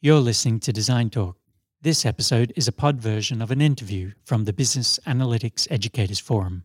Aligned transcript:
You're 0.00 0.20
listening 0.20 0.60
to 0.60 0.72
Design 0.72 1.10
Talk. 1.10 1.38
This 1.82 2.06
episode 2.06 2.52
is 2.54 2.68
a 2.68 2.72
pod 2.72 3.00
version 3.00 3.42
of 3.42 3.50
an 3.50 3.60
interview 3.60 4.12
from 4.24 4.44
the 4.44 4.52
Business 4.52 5.00
Analytics 5.08 5.66
Educators 5.72 6.20
Forum. 6.20 6.62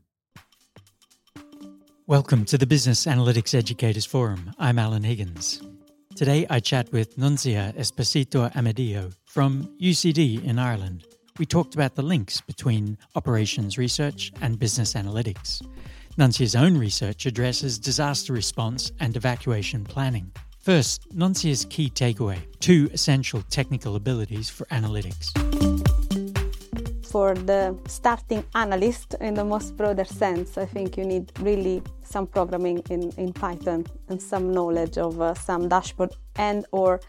Welcome 2.06 2.46
to 2.46 2.60
the 2.60 2.68
Business 2.68 3.08
Analytics 3.08 3.56
Educators 3.56 4.06
Forum. 4.06 4.52
I'm 4.60 4.78
Allen 4.78 5.02
Higgins. 5.02 5.64
Today 6.16 6.46
I 6.52 6.60
chat 6.60 6.92
with 6.92 7.18
Nunzia 7.18 7.76
Esposito 7.76 8.54
Amideo 8.54 9.16
from 9.26 9.68
UCD 9.82 10.44
in 10.44 10.60
Ireland. 10.60 11.04
We 11.40 11.48
talked 11.48 11.74
about 11.74 11.96
the 11.96 12.04
links 12.04 12.40
between 12.40 13.00
operations 13.16 13.80
research 13.80 14.32
and 14.42 14.60
business 14.60 14.94
analytics. 14.94 15.60
Nunzia's 16.20 16.56
own 16.56 16.78
research 16.78 17.26
addresses 17.26 17.80
disaster 17.80 18.32
response 18.32 18.92
and 19.00 19.18
evacuation 19.18 19.86
planning. 19.86 20.32
First, 20.64 21.10
Nunzia's 21.14 21.66
key 21.66 21.90
takeaway 21.90 22.40
two 22.62 22.90
essential 22.94 23.42
technical 23.50 23.98
abilities 23.98 24.50
for 24.50 24.66
analytics. 24.68 25.28
For 27.12 27.36
the 27.36 27.78
starting 27.86 28.46
analyst, 28.56 29.16
in 29.20 29.34
the 29.34 29.44
most 29.44 29.76
broader 29.76 30.06
sense, 30.06 30.58
I 30.58 30.66
think 30.66 30.96
you 30.96 31.04
need 31.04 31.34
really 31.42 31.84
some 32.06 32.28
programming 32.28 32.82
in, 32.90 33.12
in 33.18 33.34
Python 33.34 33.86
and 34.08 34.22
some 34.22 34.54
knowledge 34.54 34.98
of 34.98 35.20
uh, 35.20 35.34
some 35.34 35.68
dashboard 35.68 36.16
and 36.38 36.66
or 36.72 37.02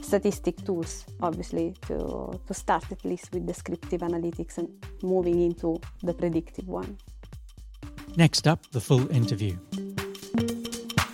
statistic 0.00 0.64
tools, 0.64 1.04
obviously, 1.20 1.74
to, 1.88 2.40
to 2.46 2.54
start 2.54 2.84
at 2.92 3.04
least 3.04 3.32
with 3.32 3.44
descriptive 3.44 4.02
analytics 4.02 4.56
and 4.56 4.68
moving 5.02 5.40
into 5.42 5.80
the 6.04 6.14
predictive 6.14 6.68
one. 6.68 6.96
Next 8.16 8.46
up, 8.46 8.70
the 8.70 8.80
full 8.80 9.10
interview. 9.10 9.56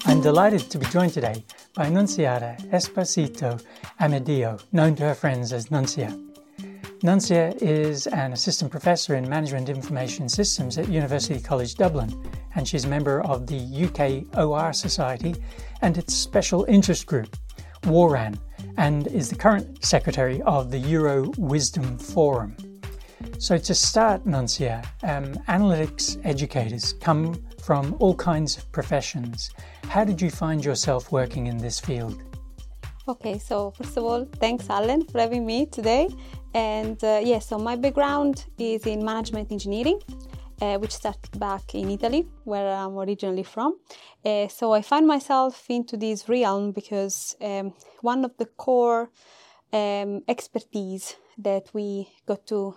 I'm 0.04 0.20
delighted 0.20 0.60
to 0.70 0.78
be 0.78 0.86
joined 0.86 1.14
today 1.14 1.42
by 1.76 1.84
Annunziata 1.86 2.56
Esposito 2.72 3.62
Amideo, 4.00 4.58
known 4.72 4.94
to 4.96 5.02
her 5.02 5.14
friends 5.14 5.52
as 5.52 5.66
Nunzia. 5.66 6.10
Nunzia 7.02 7.54
is 7.60 8.06
an 8.06 8.32
assistant 8.32 8.70
professor 8.70 9.14
in 9.14 9.28
management 9.28 9.68
information 9.68 10.26
systems 10.26 10.78
at 10.78 10.88
University 10.88 11.38
College 11.38 11.74
Dublin, 11.74 12.10
and 12.54 12.66
she's 12.66 12.86
a 12.86 12.88
member 12.88 13.20
of 13.20 13.46
the 13.46 13.58
UK 13.58 14.38
OR 14.38 14.72
Society 14.72 15.34
and 15.82 15.98
its 15.98 16.14
special 16.14 16.64
interest 16.64 17.04
group, 17.04 17.36
WORAN, 17.84 18.38
and 18.78 19.06
is 19.08 19.28
the 19.28 19.36
current 19.36 19.84
secretary 19.84 20.40
of 20.42 20.70
the 20.70 20.78
Euro 20.78 21.30
Wisdom 21.36 21.98
Forum. 21.98 22.56
So, 23.38 23.58
to 23.58 23.74
start, 23.74 24.24
Nunzia, 24.24 24.84
um, 25.02 25.34
analytics 25.48 26.18
educators 26.24 26.94
come 26.94 27.34
from 27.62 27.94
all 27.98 28.14
kinds 28.14 28.56
of 28.56 28.70
professions. 28.72 29.50
How 29.88 30.04
did 30.04 30.20
you 30.20 30.30
find 30.30 30.64
yourself 30.64 31.12
working 31.12 31.46
in 31.46 31.58
this 31.58 31.78
field? 31.78 32.22
Okay, 33.08 33.38
so 33.38 33.70
first 33.70 33.96
of 33.96 34.04
all, 34.04 34.24
thanks, 34.40 34.68
Allen, 34.68 35.04
for 35.06 35.20
having 35.20 35.46
me 35.46 35.66
today. 35.66 36.08
And 36.54 37.02
uh, 37.04 37.20
yes, 37.22 37.26
yeah, 37.26 37.38
so 37.38 37.58
my 37.58 37.76
background 37.76 38.46
is 38.58 38.86
in 38.86 39.04
management 39.04 39.52
engineering. 39.52 40.00
Uh, 40.58 40.78
which 40.78 40.92
started 40.92 41.38
back 41.38 41.74
in 41.74 41.90
Italy, 41.90 42.26
where 42.44 42.66
I'm 42.66 42.96
originally 42.96 43.42
from. 43.42 43.78
Uh, 44.24 44.48
so 44.48 44.72
I 44.72 44.80
find 44.80 45.06
myself 45.06 45.66
into 45.68 45.98
this 45.98 46.30
realm 46.30 46.72
because 46.72 47.36
um, 47.42 47.74
one 48.00 48.24
of 48.24 48.34
the 48.38 48.46
core 48.46 49.10
um, 49.70 50.22
expertise 50.26 51.16
that 51.36 51.68
we 51.74 52.08
got 52.24 52.46
to 52.46 52.74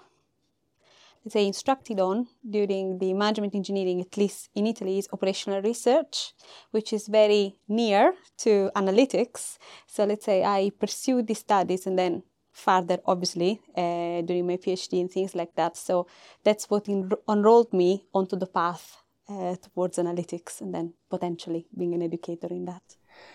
say 1.28 1.46
instructed 1.46 2.00
on 2.00 2.28
during 2.50 2.98
the 3.00 3.14
management 3.14 3.56
engineering, 3.56 4.02
at 4.02 4.18
least 4.18 4.50
in 4.56 4.68
Italy, 4.68 5.00
is 5.00 5.10
operational 5.12 5.62
research, 5.62 6.34
which 6.72 6.94
is 6.94 7.08
very 7.08 7.56
near 7.68 8.14
to 8.40 8.72
analytics. 8.76 9.58
So 9.88 10.06
let's 10.06 10.26
say 10.26 10.44
I 10.44 10.72
pursued 10.80 11.28
these 11.28 11.40
studies 11.40 11.86
and 11.86 11.98
then 11.98 12.24
further, 12.52 13.00
obviously, 13.06 13.62
uh, 13.76 14.22
during 14.22 14.48
my 14.48 14.58
PhD 14.58 15.02
and 15.02 15.12
things 15.12 15.36
like 15.36 15.56
that. 15.56 15.78
So 15.78 16.08
that's 16.44 16.70
what 16.70 16.90
en- 16.90 17.12
enrolled 17.28 17.74
me 17.74 18.06
onto 18.14 18.36
the 18.36 18.48
path 18.48 18.98
uh, 19.30 19.56
towards 19.56 19.98
analytics 19.98 20.62
and 20.62 20.74
then 20.74 20.94
potentially 21.10 21.68
being 21.78 21.94
an 21.94 22.02
educator 22.02 22.48
in 22.50 22.66
that. 22.66 22.84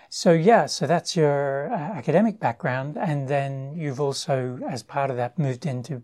So, 0.08 0.32
yeah, 0.32 0.66
so 0.66 0.86
that's 0.86 1.16
your 1.16 1.72
uh, 1.72 1.76
academic 1.76 2.40
background. 2.40 2.96
And 2.96 3.28
then 3.28 3.74
you've 3.76 4.00
also, 4.00 4.58
as 4.68 4.82
part 4.82 5.10
of 5.10 5.16
that, 5.16 5.38
moved 5.38 5.66
into 5.66 6.02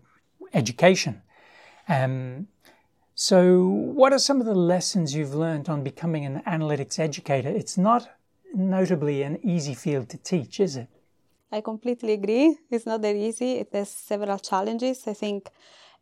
education. 0.53 1.21
Um, 1.91 2.47
so, 3.15 3.67
what 3.99 4.13
are 4.13 4.19
some 4.19 4.39
of 4.39 4.45
the 4.45 4.55
lessons 4.55 5.13
you've 5.13 5.35
learned 5.35 5.67
on 5.67 5.83
becoming 5.83 6.25
an 6.25 6.41
analytics 6.47 6.97
educator? 6.99 7.49
It's 7.49 7.77
not 7.77 8.09
notably 8.53 9.23
an 9.23 9.39
easy 9.43 9.73
field 9.73 10.07
to 10.09 10.17
teach, 10.17 10.61
is 10.61 10.77
it? 10.77 10.87
I 11.51 11.59
completely 11.59 12.13
agree. 12.13 12.57
It's 12.69 12.85
not 12.85 13.01
that 13.01 13.17
easy. 13.17 13.51
It 13.63 13.69
has 13.73 13.89
several 13.91 14.39
challenges. 14.39 15.05
I 15.05 15.13
think 15.13 15.49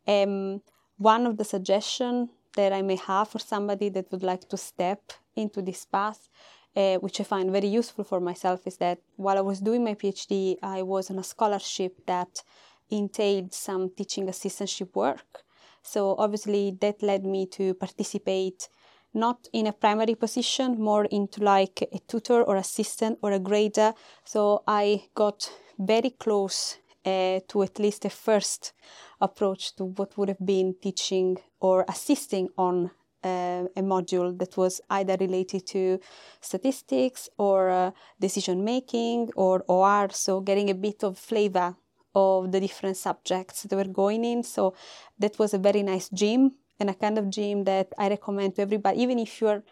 um, 0.06 0.62
one 0.96 1.26
of 1.26 1.36
the 1.36 1.44
suggestions 1.44 2.30
that 2.54 2.72
I 2.72 2.82
may 2.82 2.96
have 2.96 3.28
for 3.28 3.40
somebody 3.40 3.88
that 3.88 4.12
would 4.12 4.22
like 4.22 4.48
to 4.50 4.56
step 4.56 5.02
into 5.34 5.60
this 5.60 5.84
path, 5.84 6.28
uh, 6.76 6.96
which 6.98 7.20
I 7.20 7.24
find 7.24 7.50
very 7.50 7.66
useful 7.66 8.04
for 8.04 8.20
myself, 8.20 8.60
is 8.64 8.76
that 8.76 8.98
while 9.16 9.38
I 9.38 9.40
was 9.40 9.58
doing 9.58 9.82
my 9.82 9.94
PhD, 9.94 10.56
I 10.62 10.82
was 10.82 11.10
on 11.10 11.18
a 11.18 11.24
scholarship 11.24 12.06
that 12.06 12.44
entailed 12.90 13.52
some 13.52 13.90
teaching 13.90 14.26
assistantship 14.26 14.94
work. 14.94 15.44
So 15.82 16.14
obviously 16.18 16.76
that 16.80 17.02
led 17.02 17.24
me 17.24 17.46
to 17.46 17.74
participate 17.74 18.68
not 19.12 19.48
in 19.52 19.66
a 19.66 19.72
primary 19.72 20.14
position, 20.14 20.80
more 20.80 21.04
into 21.06 21.42
like 21.42 21.82
a 21.92 21.98
tutor 22.06 22.42
or 22.42 22.56
assistant 22.56 23.18
or 23.22 23.32
a 23.32 23.38
grader. 23.38 23.92
So 24.24 24.62
I 24.66 25.04
got 25.14 25.50
very 25.78 26.10
close 26.10 26.78
uh, 27.04 27.40
to 27.48 27.62
at 27.62 27.78
least 27.78 28.04
a 28.04 28.10
first 28.10 28.72
approach 29.20 29.74
to 29.76 29.84
what 29.84 30.16
would 30.16 30.28
have 30.28 30.44
been 30.44 30.74
teaching 30.80 31.38
or 31.60 31.84
assisting 31.88 32.48
on 32.56 32.90
uh, 33.24 33.64
a 33.76 33.82
module 33.82 34.38
that 34.38 34.56
was 34.56 34.80
either 34.90 35.16
related 35.20 35.66
to 35.66 35.98
statistics 36.40 37.28
or 37.36 37.70
uh, 37.70 37.90
decision 38.18 38.64
making 38.64 39.30
or 39.36 39.64
OR. 39.68 40.08
So 40.10 40.40
getting 40.40 40.70
a 40.70 40.74
bit 40.74 41.02
of 41.04 41.18
flavor 41.18 41.76
of 42.14 42.52
the 42.52 42.60
different 42.60 42.96
subjects 42.96 43.62
that 43.62 43.76
were 43.76 43.84
going 43.84 44.24
in. 44.24 44.42
So 44.42 44.74
that 45.18 45.38
was 45.38 45.54
a 45.54 45.58
very 45.58 45.82
nice 45.82 46.08
gym 46.08 46.52
and 46.78 46.90
a 46.90 46.94
kind 46.94 47.18
of 47.18 47.30
gym 47.30 47.64
that 47.64 47.92
I 47.98 48.08
recommend 48.08 48.56
to 48.56 48.62
everybody, 48.62 49.00
even 49.02 49.18
if 49.18 49.40
you're 49.40 49.62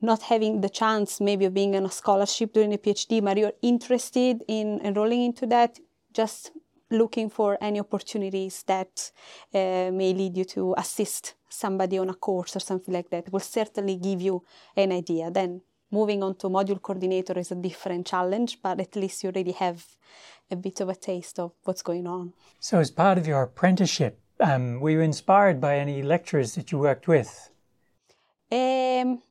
not 0.00 0.22
having 0.22 0.60
the 0.60 0.68
chance 0.68 1.20
maybe 1.20 1.46
of 1.46 1.54
being 1.54 1.74
on 1.74 1.86
a 1.86 1.90
scholarship 1.90 2.52
during 2.52 2.74
a 2.74 2.78
PhD, 2.78 3.24
but 3.24 3.38
you're 3.38 3.52
interested 3.62 4.44
in 4.48 4.80
enrolling 4.84 5.22
into 5.22 5.46
that, 5.46 5.78
just 6.12 6.52
looking 6.90 7.30
for 7.30 7.58
any 7.60 7.80
opportunities 7.80 8.62
that 8.64 9.10
uh, 9.54 9.90
may 9.92 10.12
lead 10.12 10.36
you 10.36 10.44
to 10.44 10.74
assist 10.76 11.34
somebody 11.48 11.98
on 11.98 12.10
a 12.10 12.14
course 12.14 12.56
or 12.56 12.60
something 12.60 12.92
like 12.92 13.10
that 13.10 13.32
will 13.32 13.40
certainly 13.40 13.96
give 13.96 14.20
you 14.20 14.42
an 14.76 14.92
idea. 14.92 15.30
Then 15.30 15.62
moving 15.90 16.22
on 16.22 16.34
to 16.36 16.48
module 16.48 16.82
coordinator 16.82 17.38
is 17.38 17.50
a 17.52 17.54
different 17.54 18.06
challenge, 18.06 18.58
but 18.62 18.80
at 18.80 18.96
least 18.96 19.22
you 19.22 19.30
already 19.30 19.52
have 19.52 19.84
a 20.50 20.56
bit 20.56 20.80
of 20.80 20.88
a 20.88 20.94
taste 20.94 21.38
of 21.38 21.52
what's 21.64 21.82
going 21.82 22.06
on. 22.06 22.32
So, 22.60 22.78
as 22.78 22.90
part 22.90 23.18
of 23.18 23.26
your 23.26 23.42
apprenticeship, 23.42 24.20
um, 24.40 24.80
were 24.80 24.90
you 24.90 25.00
inspired 25.00 25.60
by 25.60 25.78
any 25.78 26.02
lecturers 26.02 26.54
that 26.54 26.72
you 26.72 26.78
worked 26.78 27.08
with? 27.08 27.50
Um, 28.50 29.22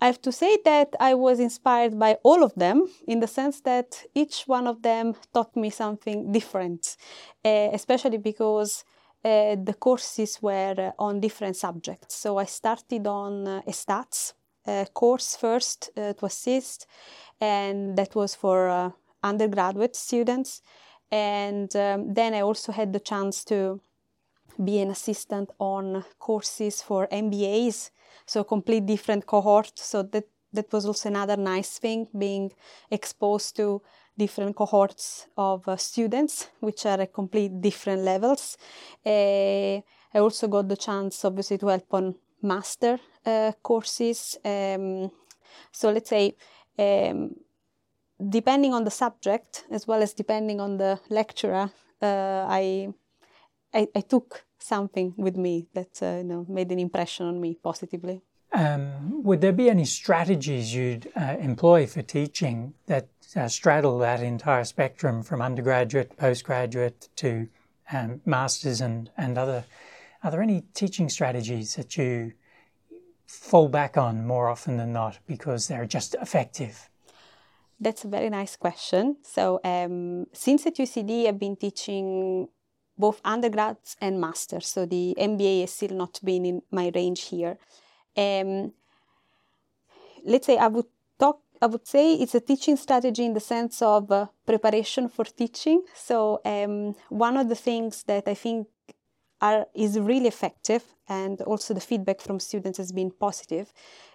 I 0.00 0.06
have 0.06 0.20
to 0.22 0.32
say 0.32 0.58
that 0.64 0.94
I 1.00 1.14
was 1.14 1.40
inspired 1.40 1.98
by 1.98 2.18
all 2.22 2.42
of 2.42 2.54
them 2.54 2.86
in 3.08 3.20
the 3.20 3.26
sense 3.26 3.60
that 3.62 4.04
each 4.14 4.44
one 4.46 4.66
of 4.66 4.82
them 4.82 5.14
taught 5.32 5.56
me 5.56 5.70
something 5.70 6.32
different, 6.32 6.96
uh, 7.44 7.70
especially 7.72 8.18
because 8.18 8.84
uh, 9.24 9.56
the 9.56 9.74
courses 9.78 10.40
were 10.42 10.92
on 10.98 11.20
different 11.20 11.56
subjects. 11.56 12.14
So 12.14 12.38
I 12.38 12.44
started 12.44 13.06
on 13.06 13.48
uh, 13.48 13.62
a 13.66 13.72
stats 13.72 14.34
course 14.94 15.36
first 15.36 15.90
to 15.94 16.24
assist, 16.24 16.88
and 17.40 17.96
that 17.96 18.16
was 18.16 18.34
for 18.34 18.92
undergraduate 19.22 19.96
students. 19.96 20.62
And 21.10 21.74
um, 21.76 22.14
then 22.14 22.34
I 22.34 22.40
also 22.40 22.72
had 22.72 22.92
the 22.92 23.00
chance 23.00 23.44
to 23.44 23.80
be 24.62 24.80
an 24.80 24.90
assistant 24.90 25.50
on 25.58 26.04
courses 26.18 26.82
for 26.82 27.06
MBAs, 27.08 27.90
so 28.24 28.42
complete 28.44 28.86
different 28.86 29.26
cohort. 29.26 29.72
So 29.78 30.02
that 30.02 30.24
that 30.52 30.72
was 30.72 30.86
also 30.86 31.08
another 31.08 31.36
nice 31.36 31.78
thing, 31.78 32.08
being 32.16 32.50
exposed 32.90 33.56
to 33.56 33.82
different 34.18 34.56
cohorts 34.56 35.26
of 35.36 35.68
uh, 35.68 35.76
students, 35.76 36.48
which 36.60 36.86
are 36.86 37.00
at 37.00 37.12
complete 37.12 37.60
different 37.60 38.02
levels. 38.02 38.56
Uh, 39.04 39.80
I 40.14 40.18
also 40.18 40.48
got 40.48 40.68
the 40.68 40.76
chance, 40.76 41.24
obviously, 41.24 41.58
to 41.58 41.66
help 41.68 41.92
on 41.92 42.14
master 42.42 42.98
uh, 43.24 43.52
courses. 43.62 44.38
Um, 44.44 45.10
so 45.70 45.90
let's 45.90 46.08
say 46.08 46.34
um, 46.78 47.34
depending 48.28 48.74
on 48.74 48.84
the 48.84 48.90
subject 48.90 49.64
as 49.70 49.86
well 49.86 50.02
as 50.02 50.14
depending 50.14 50.60
on 50.60 50.76
the 50.78 51.00
lecturer, 51.08 51.70
uh, 52.02 52.46
I, 52.48 52.88
I, 53.74 53.88
I 53.94 54.00
took 54.00 54.44
something 54.58 55.14
with 55.16 55.36
me 55.36 55.68
that 55.74 56.02
uh, 56.02 56.18
you 56.18 56.24
know 56.24 56.46
made 56.48 56.72
an 56.72 56.78
impression 56.78 57.26
on 57.26 57.40
me 57.40 57.58
positively. 57.62 58.22
Um, 58.52 59.22
would 59.22 59.40
there 59.40 59.52
be 59.52 59.68
any 59.68 59.84
strategies 59.84 60.74
you'd 60.74 61.10
uh, 61.16 61.36
employ 61.38 61.86
for 61.86 62.02
teaching 62.02 62.74
that 62.86 63.08
uh, 63.34 63.48
straddle 63.48 63.98
that 63.98 64.22
entire 64.22 64.64
spectrum 64.64 65.22
from 65.22 65.42
undergraduate, 65.42 66.16
postgraduate 66.16 67.08
to 67.16 67.48
um, 67.92 68.20
masters 68.24 68.80
and, 68.80 69.10
and 69.16 69.36
other? 69.36 69.64
Are 70.22 70.30
there 70.30 70.42
any 70.42 70.62
teaching 70.74 71.08
strategies 71.08 71.74
that 71.74 71.96
you 71.96 72.32
fall 73.26 73.68
back 73.68 73.96
on 73.96 74.26
more 74.26 74.48
often 74.48 74.76
than 74.76 74.92
not 74.92 75.18
because 75.26 75.68
they're 75.68 75.84
just 75.84 76.14
effective? 76.22 76.88
That's 77.78 78.04
a 78.04 78.08
very 78.08 78.30
nice 78.30 78.56
question. 78.56 79.16
So, 79.22 79.60
um, 79.62 80.26
since 80.32 80.66
at 80.66 80.76
UCD, 80.76 81.28
I've 81.28 81.38
been 81.38 81.56
teaching 81.56 82.48
both 82.96 83.20
undergrads 83.22 83.96
and 84.00 84.18
masters. 84.18 84.66
So, 84.66 84.86
the 84.86 85.14
MBA 85.18 85.60
has 85.60 85.72
still 85.72 85.94
not 85.96 86.18
been 86.24 86.46
in 86.46 86.62
my 86.70 86.90
range 86.94 87.24
here. 87.24 87.58
Um, 88.16 88.72
let's 90.24 90.46
say 90.46 90.56
I 90.56 90.68
would 90.68 90.86
talk. 91.18 91.40
I 91.60 91.66
would 91.66 91.86
say 91.86 92.14
it's 92.14 92.34
a 92.34 92.40
teaching 92.40 92.76
strategy 92.76 93.24
in 93.24 93.34
the 93.34 93.40
sense 93.40 93.80
of 93.82 94.10
uh, 94.10 94.26
preparation 94.46 95.08
for 95.08 95.24
teaching. 95.24 95.82
So, 95.94 96.40
um, 96.46 96.94
one 97.10 97.36
of 97.36 97.50
the 97.50 97.54
things 97.54 98.04
that 98.04 98.26
I 98.26 98.34
think 98.34 98.68
are, 99.42 99.66
is 99.74 99.98
really 99.98 100.28
effective, 100.28 100.82
and 101.08 101.42
also 101.42 101.74
the 101.74 101.80
feedback 101.80 102.22
from 102.22 102.40
students 102.40 102.78
has 102.78 102.90
been 102.90 103.10
positive, 103.10 103.72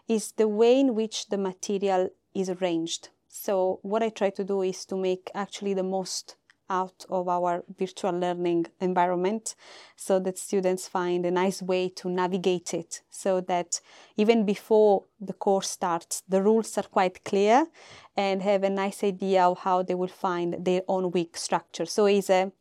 is 0.08 0.32
the 0.32 0.48
way 0.48 0.80
in 0.80 0.96
which 0.96 1.28
the 1.28 1.38
material 1.38 2.10
is 2.34 2.50
arranged. 2.50 3.10
So, 3.34 3.80
what 3.82 4.04
I 4.04 4.10
try 4.10 4.30
to 4.32 4.44
do 4.44 4.62
is 4.62 4.86
to 4.88 4.98
make 4.98 5.32
actually 5.34 5.74
the 5.74 5.84
most 5.84 6.36
out 6.70 7.06
of 7.10 7.30
our 7.30 7.64
virtual 7.80 8.12
learning 8.12 8.66
environment 8.82 9.56
so 9.96 10.20
that 10.20 10.38
students 10.38 10.88
find 10.88 11.26
a 11.26 11.32
nice 11.32 11.62
way 11.62 11.88
to 11.90 12.10
navigate 12.10 12.74
it 12.74 13.02
so 13.10 13.40
that 13.42 13.80
even 14.18 14.46
before 14.46 15.06
the 15.20 15.34
course 15.34 15.70
starts 15.70 16.24
the 16.30 16.42
rules 16.42 16.78
are 16.78 16.90
quite 16.98 17.26
clear 17.26 17.68
and 18.16 18.42
have 18.42 18.64
a 18.64 18.70
nice 18.70 19.04
idea 19.04 19.44
of 19.44 19.60
how 19.60 19.82
they 19.82 19.96
will 19.96 20.16
find 20.28 20.66
their 20.66 20.82
own 20.88 21.12
week 21.12 21.36
structure 21.36 21.86
so 21.86 22.06
it's 22.06 22.30
a 22.30 22.52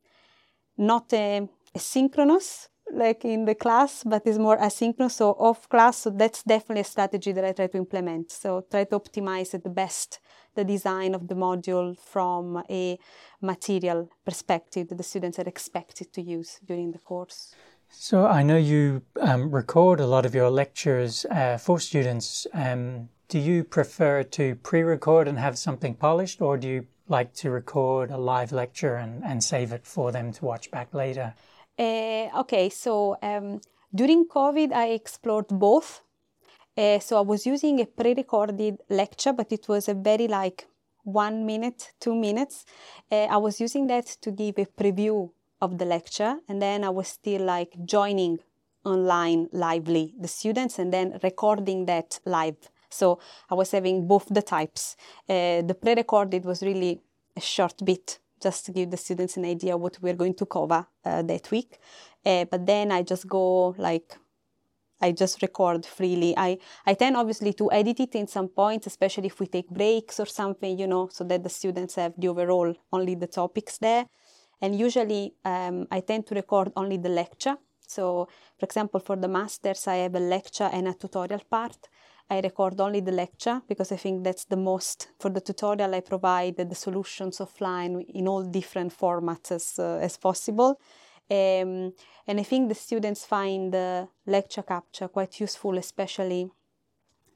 not 0.76 1.12
a, 1.12 1.48
a 1.74 1.78
synchronous 1.78 2.68
like 2.92 3.24
in 3.24 3.44
the 3.44 3.54
class, 3.54 4.02
but 4.04 4.22
it's 4.26 4.38
more 4.38 4.58
asynchronous, 4.58 5.12
so 5.12 5.30
off 5.38 5.68
class. 5.68 5.98
So 5.98 6.10
that's 6.10 6.42
definitely 6.42 6.80
a 6.80 6.84
strategy 6.84 7.32
that 7.32 7.44
I 7.44 7.52
try 7.52 7.66
to 7.68 7.78
implement. 7.78 8.32
So 8.32 8.64
try 8.70 8.84
to 8.84 8.98
optimize 8.98 9.54
it 9.54 9.62
the 9.62 9.70
best 9.70 10.18
the 10.54 10.64
design 10.64 11.14
of 11.14 11.28
the 11.28 11.34
module 11.34 11.98
from 11.98 12.62
a 12.70 12.98
material 13.40 14.08
perspective 14.24 14.88
that 14.88 14.98
the 14.98 15.04
students 15.04 15.38
are 15.38 15.48
expected 15.48 16.12
to 16.12 16.22
use 16.22 16.60
during 16.64 16.92
the 16.92 16.98
course. 16.98 17.54
So 17.88 18.26
I 18.26 18.42
know 18.42 18.56
you 18.56 19.02
um, 19.20 19.50
record 19.50 20.00
a 20.00 20.06
lot 20.06 20.24
of 20.24 20.34
your 20.34 20.50
lectures 20.50 21.26
uh, 21.26 21.58
for 21.58 21.80
students. 21.80 22.46
Um, 22.52 23.08
do 23.28 23.38
you 23.38 23.64
prefer 23.64 24.22
to 24.24 24.54
pre-record 24.56 25.28
and 25.28 25.38
have 25.38 25.58
something 25.58 25.94
polished, 25.94 26.40
or 26.40 26.56
do 26.56 26.68
you 26.68 26.86
like 27.08 27.34
to 27.34 27.50
record 27.50 28.10
a 28.10 28.16
live 28.16 28.52
lecture 28.52 28.96
and, 28.96 29.24
and 29.24 29.42
save 29.42 29.72
it 29.72 29.86
for 29.86 30.12
them 30.12 30.32
to 30.32 30.44
watch 30.44 30.70
back 30.70 30.94
later? 30.94 31.34
Uh, 31.78 32.28
okay, 32.40 32.68
so 32.68 33.16
um, 33.22 33.60
during 33.94 34.26
COVID, 34.26 34.72
I 34.72 34.88
explored 34.88 35.48
both. 35.48 36.02
Uh, 36.76 36.98
so 36.98 37.18
I 37.18 37.22
was 37.22 37.46
using 37.46 37.80
a 37.80 37.86
pre-recorded 37.86 38.78
lecture, 38.88 39.32
but 39.32 39.52
it 39.52 39.68
was 39.68 39.88
a 39.88 39.94
very 39.94 40.28
like 40.28 40.66
one 41.04 41.46
minute, 41.46 41.92
two 42.00 42.14
minutes. 42.14 42.64
Uh, 43.10 43.24
I 43.24 43.36
was 43.36 43.60
using 43.60 43.86
that 43.88 44.06
to 44.22 44.30
give 44.30 44.58
a 44.58 44.66
preview 44.66 45.30
of 45.60 45.78
the 45.78 45.84
lecture, 45.84 46.36
and 46.48 46.60
then 46.62 46.84
I 46.84 46.90
was 46.90 47.08
still 47.08 47.42
like 47.42 47.74
joining 47.84 48.38
online 48.84 49.48
lively 49.52 50.14
the 50.18 50.28
students 50.28 50.78
and 50.78 50.92
then 50.92 51.18
recording 51.22 51.86
that 51.86 52.18
live. 52.24 52.56
So 52.88 53.18
I 53.50 53.54
was 53.54 53.70
having 53.70 54.06
both 54.06 54.26
the 54.30 54.42
types. 54.42 54.96
Uh, 55.28 55.62
the 55.62 55.76
pre-recorded 55.80 56.44
was 56.44 56.62
really 56.62 57.00
a 57.36 57.40
short 57.40 57.84
bit 57.84 58.18
just 58.42 58.66
to 58.66 58.72
give 58.72 58.90
the 58.90 58.96
students 58.96 59.36
an 59.36 59.44
idea 59.44 59.76
what 59.76 59.98
we're 60.00 60.14
going 60.14 60.34
to 60.34 60.46
cover 60.46 60.86
uh, 61.04 61.22
that 61.22 61.50
week. 61.50 61.78
Uh, 62.24 62.46
but 62.46 62.66
then 62.66 62.90
I 62.90 63.02
just 63.02 63.28
go 63.28 63.74
like 63.78 64.16
I 65.00 65.12
just 65.12 65.42
record 65.42 65.86
freely. 65.86 66.34
I, 66.36 66.58
I 66.86 66.94
tend 66.94 67.16
obviously 67.16 67.52
to 67.54 67.72
edit 67.72 68.00
it 68.00 68.14
in 68.14 68.26
some 68.26 68.48
points, 68.48 68.86
especially 68.86 69.26
if 69.26 69.40
we 69.40 69.46
take 69.46 69.68
breaks 69.68 70.20
or 70.20 70.26
something, 70.26 70.78
you 70.78 70.86
know, 70.86 71.08
so 71.10 71.24
that 71.24 71.42
the 71.42 71.48
students 71.48 71.94
have 71.94 72.14
the 72.18 72.28
overall 72.28 72.74
only 72.92 73.14
the 73.14 73.26
topics 73.26 73.78
there. 73.78 74.06
And 74.60 74.78
usually 74.78 75.34
um, 75.44 75.86
I 75.90 76.00
tend 76.00 76.26
to 76.26 76.34
record 76.34 76.72
only 76.76 76.98
the 76.98 77.08
lecture. 77.08 77.56
So, 77.86 78.28
for 78.58 78.64
example, 78.64 79.00
for 79.00 79.16
the 79.16 79.28
masters, 79.28 79.88
I 79.88 79.96
have 79.96 80.14
a 80.14 80.20
lecture 80.20 80.68
and 80.72 80.86
a 80.86 80.94
tutorial 80.94 81.42
part. 81.50 81.88
I 82.28 82.40
record 82.40 82.80
only 82.80 83.00
the 83.00 83.10
lecture 83.10 83.60
because 83.66 83.90
I 83.90 83.96
think 83.96 84.22
that's 84.22 84.44
the 84.44 84.56
most. 84.56 85.08
For 85.18 85.30
the 85.30 85.40
tutorial, 85.40 85.94
I 85.94 86.00
provide 86.00 86.56
the 86.56 86.74
solutions 86.76 87.38
offline 87.38 88.04
in 88.08 88.28
all 88.28 88.44
different 88.44 88.96
formats 88.96 89.50
as, 89.50 89.78
uh, 89.78 89.98
as 90.00 90.16
possible. 90.16 90.78
Um, 91.30 91.92
and 92.26 92.40
I 92.40 92.42
think 92.42 92.68
the 92.68 92.74
students 92.74 93.24
find 93.24 93.72
the 93.72 94.08
lecture 94.26 94.62
capture 94.62 95.08
quite 95.08 95.38
useful, 95.38 95.78
especially 95.78 96.50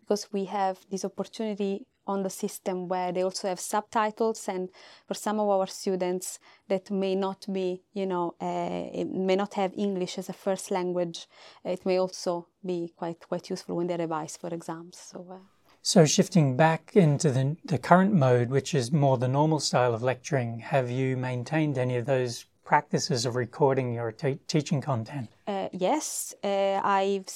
because 0.01 0.29
we 0.33 0.45
have 0.47 0.79
this 0.91 1.05
opportunity 1.05 1.87
on 2.07 2.23
the 2.23 2.31
system 2.31 2.89
where 2.89 3.13
they 3.13 3.23
also 3.23 3.49
have 3.49 3.61
subtitles 3.61 4.49
and 4.49 4.69
for 5.07 5.15
some 5.15 5.41
of 5.41 5.49
our 5.49 5.67
students 5.67 6.39
that 6.69 6.91
may 6.91 7.15
not 7.15 7.47
be 7.53 7.83
you 7.95 8.07
know 8.07 8.35
uh, 8.41 9.05
may 9.07 9.37
not 9.37 9.55
have 9.55 9.73
english 9.77 10.19
as 10.19 10.29
a 10.29 10.33
first 10.33 10.71
language 10.71 11.27
it 11.65 11.85
may 11.87 11.99
also 11.99 12.47
be 12.65 12.93
quite 12.97 13.27
quite 13.27 13.49
useful 13.49 13.77
when 13.77 13.87
they 13.87 13.97
revise 13.97 14.37
for 14.37 14.49
exams 14.53 14.99
so 14.99 15.27
uh, 15.31 15.39
so 15.81 16.05
shifting 16.07 16.57
back 16.57 16.93
into 16.95 17.31
the, 17.31 17.57
the 17.65 17.79
current 17.79 18.13
mode 18.13 18.51
which 18.51 18.75
is 18.75 18.93
more 18.93 19.17
the 19.17 19.29
normal 19.29 19.61
style 19.61 19.95
of 19.95 20.03
lecturing 20.03 20.59
have 20.59 20.91
you 20.91 21.17
maintained 21.17 21.79
any 21.79 21.97
of 21.97 22.05
those 22.05 22.45
practices 22.65 23.27
of 23.27 23.37
recording 23.37 23.95
your 23.95 24.13
teaching 24.47 24.81
content 24.81 25.29
uh, 25.47 25.69
yes 25.73 26.35
uh, 26.43 26.81
i've 26.83 27.29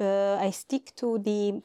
uh, 0.00 0.36
i 0.46 0.50
stick 0.50 0.92
to 0.94 1.18
the 1.18 1.60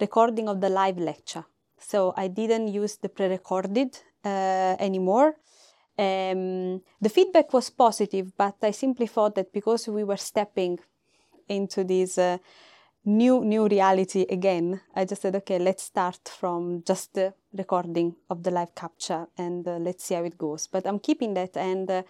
recording 0.00 0.48
of 0.48 0.60
the 0.60 0.68
live 0.68 0.98
lecture 0.98 1.44
so 1.78 2.14
I 2.16 2.28
didn't 2.28 2.68
use 2.68 2.96
the 2.96 3.08
pre-recorded 3.08 3.98
uh, 4.24 4.76
anymore. 4.78 5.36
Um, 5.98 6.82
the 7.00 7.08
feedback 7.08 7.52
was 7.52 7.70
positive, 7.70 8.36
but 8.36 8.56
I 8.62 8.70
simply 8.70 9.06
thought 9.06 9.34
that 9.36 9.52
because 9.52 9.88
we 9.88 10.04
were 10.04 10.16
stepping 10.16 10.78
into 11.48 11.84
this 11.84 12.18
uh, 12.18 12.38
new 13.04 13.44
new 13.44 13.68
reality 13.68 14.26
again, 14.28 14.80
I 14.94 15.04
just 15.04 15.22
said, 15.22 15.36
okay, 15.36 15.58
let's 15.58 15.84
start 15.84 16.28
from 16.28 16.82
just 16.84 17.14
the 17.14 17.32
recording 17.56 18.16
of 18.28 18.42
the 18.42 18.50
live 18.50 18.74
capture 18.74 19.28
and 19.38 19.66
uh, 19.66 19.78
let's 19.78 20.04
see 20.04 20.14
how 20.14 20.24
it 20.24 20.36
goes. 20.36 20.66
But 20.66 20.86
I'm 20.86 20.98
keeping 20.98 21.34
that, 21.34 21.56
and 21.56 21.90
uh, 21.90 22.02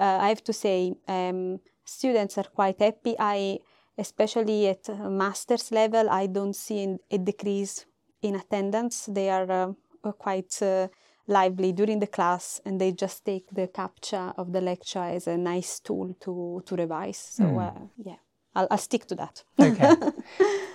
uh, 0.00 0.18
I 0.20 0.28
have 0.28 0.42
to 0.44 0.52
say, 0.52 0.94
um, 1.06 1.60
students 1.84 2.38
are 2.38 2.44
quite 2.54 2.80
happy. 2.80 3.14
I, 3.18 3.58
especially 3.98 4.68
at 4.68 4.88
master's 4.88 5.70
level, 5.70 6.08
I 6.08 6.26
don't 6.26 6.56
see 6.56 6.96
a 7.10 7.18
decrease 7.18 7.84
in 8.22 8.36
attendance. 8.36 9.06
They 9.06 9.28
are 9.28 9.76
uh, 10.04 10.12
quite 10.12 10.60
uh, 10.62 10.88
lively 11.26 11.72
during 11.72 12.00
the 12.00 12.06
class 12.06 12.60
and 12.64 12.80
they 12.80 12.92
just 12.92 13.24
take 13.24 13.50
the 13.52 13.68
capture 13.68 14.32
of 14.36 14.52
the 14.52 14.60
lecture 14.60 15.02
as 15.02 15.26
a 15.26 15.36
nice 15.36 15.80
tool 15.80 16.14
to, 16.20 16.62
to 16.66 16.76
revise. 16.76 17.18
So, 17.18 17.44
mm. 17.44 17.66
uh, 17.66 17.80
yeah, 18.02 18.16
I'll, 18.54 18.68
I'll, 18.70 18.78
stick 18.78 19.06
to 19.06 19.14
that. 19.16 19.44
okay. 19.60 19.94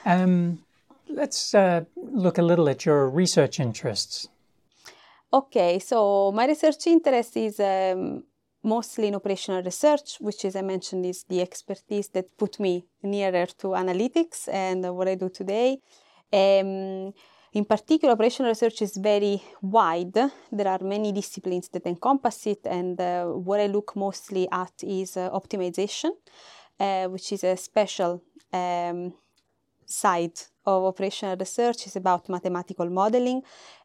Um, 0.08 0.60
let's 1.10 1.56
uh, 1.56 1.86
look 1.96 2.38
a 2.38 2.44
little 2.44 2.70
at 2.70 2.86
your 2.86 3.10
research 3.10 3.60
interests. 3.60 4.30
Okay, 5.34 5.80
so 5.80 6.32
my 6.32 6.46
research 6.46 6.86
interest 6.86 7.36
is 7.36 7.60
um, 7.60 8.24
mostly 8.66 9.08
in 9.08 9.16
operational 9.16 9.64
research, 9.64 10.18
which, 10.20 10.44
as 10.44 10.56
I 10.56 10.62
mentioned, 10.62 11.06
is 11.06 11.24
the 11.24 11.42
expertise 11.42 12.10
that 12.10 12.36
put 12.38 12.60
me 12.60 12.84
nearer 13.04 13.46
to 13.60 13.68
analytics 13.68 14.50
and 14.52 14.96
what 14.96 15.08
I 15.08 15.16
do 15.16 15.30
today. 15.30 15.78
Um, 16.34 17.14
in 17.54 17.64
particular, 17.64 18.14
operational 18.14 18.52
research 18.52 18.82
is 18.82 18.98
very 18.98 19.42
wide. 19.62 20.14
There 20.52 20.68
are 20.68 20.84
many 20.84 21.14
disciplines 21.14 21.70
that 21.70 21.86
encompass 21.86 22.48
it, 22.48 22.66
and 22.66 23.00
uh, 23.00 23.26
what 23.28 23.62
I 23.62 23.68
look 23.68 23.96
mostly 23.96 24.50
at 24.52 24.74
is 24.84 25.16
uh, 25.16 25.30
optimization, 25.30 26.12
uh, 26.80 27.06
which 27.06 27.32
is 27.32 27.44
a 27.46 27.56
special 27.56 28.22
um, 28.52 29.14
side 29.86 30.40
of 30.66 30.84
operational 30.84 31.36
research. 31.38 31.88
is 31.88 31.96
about 31.96 32.30
mathematical 32.30 32.90
modeling. 32.90 33.42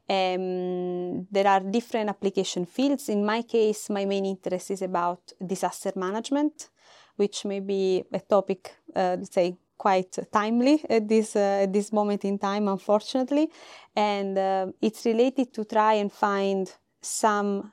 Um, 0.09 1.26
there 1.30 1.47
are 1.47 1.61
different 1.61 2.09
application 2.09 2.66
fields. 2.66 3.09
In 3.09 3.25
my 3.25 3.42
case, 3.42 3.90
my 3.90 4.04
main 4.04 4.26
interest 4.26 4.71
is 4.71 4.83
about 4.83 5.33
disaster 5.45 5.92
management, 5.95 6.71
which 7.16 7.45
may 7.45 7.61
be 7.61 8.02
a 8.12 8.21
topic, 8.21 8.75
uh, 8.97 9.16
let's 9.19 9.35
say, 9.35 9.57
quite 9.78 10.19
timely 10.30 10.85
at 10.90 11.09
this 11.09 11.37
uh, 11.37 11.62
at 11.62 11.73
this 11.73 11.92
moment 11.92 12.25
in 12.25 12.38
time, 12.38 12.69
unfortunately, 12.69 13.49
and 13.97 14.37
uh, 14.37 14.66
it's 14.83 15.07
related 15.07 15.54
to 15.54 15.64
try 15.64 15.95
and 15.95 16.12
find 16.12 16.71
some 17.00 17.73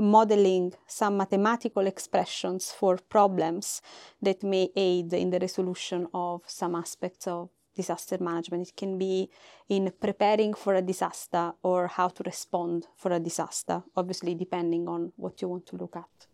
modeling, 0.00 0.72
some 0.86 1.18
mathematical 1.18 1.86
expressions 1.86 2.72
for 2.72 2.96
problems 3.08 3.82
that 4.22 4.42
may 4.42 4.70
aid 4.74 5.12
in 5.12 5.30
the 5.30 5.38
resolution 5.38 6.08
of 6.14 6.42
some 6.46 6.74
aspects 6.74 7.26
of 7.26 7.50
disaster 7.76 8.18
management. 8.20 8.68
It 8.68 8.76
can 8.76 8.98
be 8.98 9.30
in 9.68 9.92
preparing 10.00 10.54
for 10.54 10.74
a 10.74 10.82
disaster 10.82 11.52
or 11.62 11.86
how 11.86 12.08
to 12.08 12.22
respond 12.24 12.86
for 12.96 13.12
a 13.12 13.20
disaster, 13.20 13.82
obviously, 13.96 14.34
depending 14.34 14.88
on 14.88 15.12
what 15.16 15.40
you 15.40 15.48
want 15.48 15.66
to 15.66 15.76
look 15.76 15.96
at. 15.96 16.26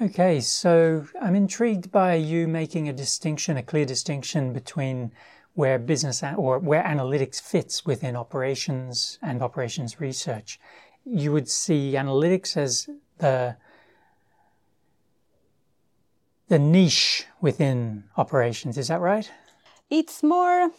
Okay, 0.00 0.40
so 0.40 1.06
I'm 1.20 1.34
intrigued 1.34 1.92
by 1.92 2.14
you 2.14 2.48
making 2.48 2.88
a 2.88 2.92
distinction, 2.92 3.56
a 3.56 3.62
clear 3.62 3.84
distinction 3.84 4.52
between 4.52 5.12
where 5.54 5.78
business 5.78 6.22
or 6.36 6.58
where 6.58 6.82
analytics 6.82 7.40
fits 7.40 7.84
within 7.84 8.16
operations 8.16 9.18
and 9.20 9.42
operations 9.42 10.00
research. 10.00 10.58
You 11.04 11.32
would 11.32 11.48
see 11.48 11.92
analytics 11.94 12.56
as 12.56 12.88
the 13.18 13.56
the 16.48 16.58
niche 16.58 17.24
within 17.40 18.04
operations. 18.16 18.76
Is 18.76 18.88
that 18.88 19.00
right? 19.00 19.30
It's 19.88 20.22
more, 20.22 20.70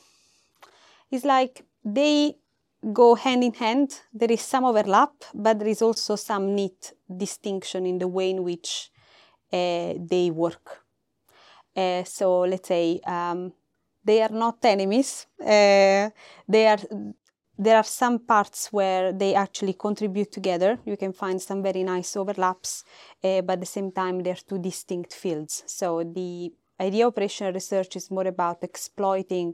it's 1.10 1.26
like 1.26 1.66
they 1.84 2.36
go 2.94 3.16
hand 3.16 3.44
in 3.44 3.54
hand. 3.54 4.02
There 4.14 4.32
is 4.32 4.42
some 4.42 4.66
overlap, 4.66 5.12
but 5.34 5.58
there 5.58 5.68
is 5.68 5.82
also 5.82 6.16
some 6.16 6.54
neat 6.54 6.94
distinction 7.18 7.86
in 7.86 7.98
the 7.98 8.08
way 8.08 8.30
in 8.30 8.44
which 8.44 8.92
uh, 9.52 9.94
they 9.98 10.30
work. 10.32 10.86
Uh, 11.76 12.04
so 12.04 12.42
let's 12.42 12.68
say 12.68 13.00
um, 13.08 13.54
they 14.06 14.22
are 14.22 14.30
not 14.30 14.64
enemies. 14.64 15.26
Uh, 15.42 16.10
they 16.48 16.68
are 16.68 16.80
there 17.58 17.78
are 17.78 17.84
some 17.84 18.20
parts 18.20 18.72
where 18.72 19.12
they 19.12 19.36
actually 19.36 19.74
contribute 19.74 20.32
together. 20.32 20.80
You 20.86 20.98
can 20.98 21.14
find 21.14 21.42
some 21.42 21.62
very 21.62 21.84
nice 21.84 22.16
overlaps, 22.16 22.84
uh, 23.24 23.42
but 23.42 23.54
at 23.54 23.60
the 23.60 23.66
same 23.66 23.92
time, 23.92 24.24
they're 24.24 24.36
two 24.36 24.58
distinct 24.58 25.14
fields. 25.14 25.64
So 25.68 26.04
the 26.04 26.52
idea 26.80 27.06
of 27.06 27.14
operational 27.14 27.54
research 27.54 27.96
is 27.96 28.10
more 28.10 28.28
about 28.28 28.64
exploiting 28.64 29.54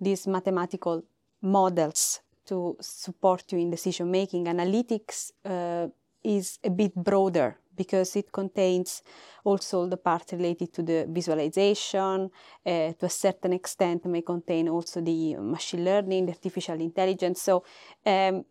these 0.00 0.26
mathematical 0.26 1.02
models 1.42 2.20
to 2.46 2.76
support 2.80 3.44
you 3.52 3.58
in 3.58 3.70
decision 3.70 4.10
making. 4.10 4.44
Analytics 4.44 5.32
uh, 5.44 5.88
is 6.22 6.58
a 6.62 6.70
bit 6.70 6.94
broader 6.94 7.56
because 7.82 8.16
it 8.16 8.28
contains 8.30 9.02
also 9.42 9.86
the 9.86 9.96
part 9.96 10.26
related 10.32 10.68
to 10.76 10.82
the 10.82 11.06
visualization. 11.08 12.30
Uh, 12.66 12.92
to 12.98 13.06
a 13.06 13.14
certain 13.24 13.52
extent, 13.52 14.04
may 14.04 14.22
contain 14.22 14.68
also 14.68 15.00
the 15.00 15.36
machine 15.36 15.84
learning, 15.84 16.26
the 16.26 16.32
artificial 16.32 16.78
intelligence. 16.80 17.40
So 17.42 17.64
um, 18.04 18.44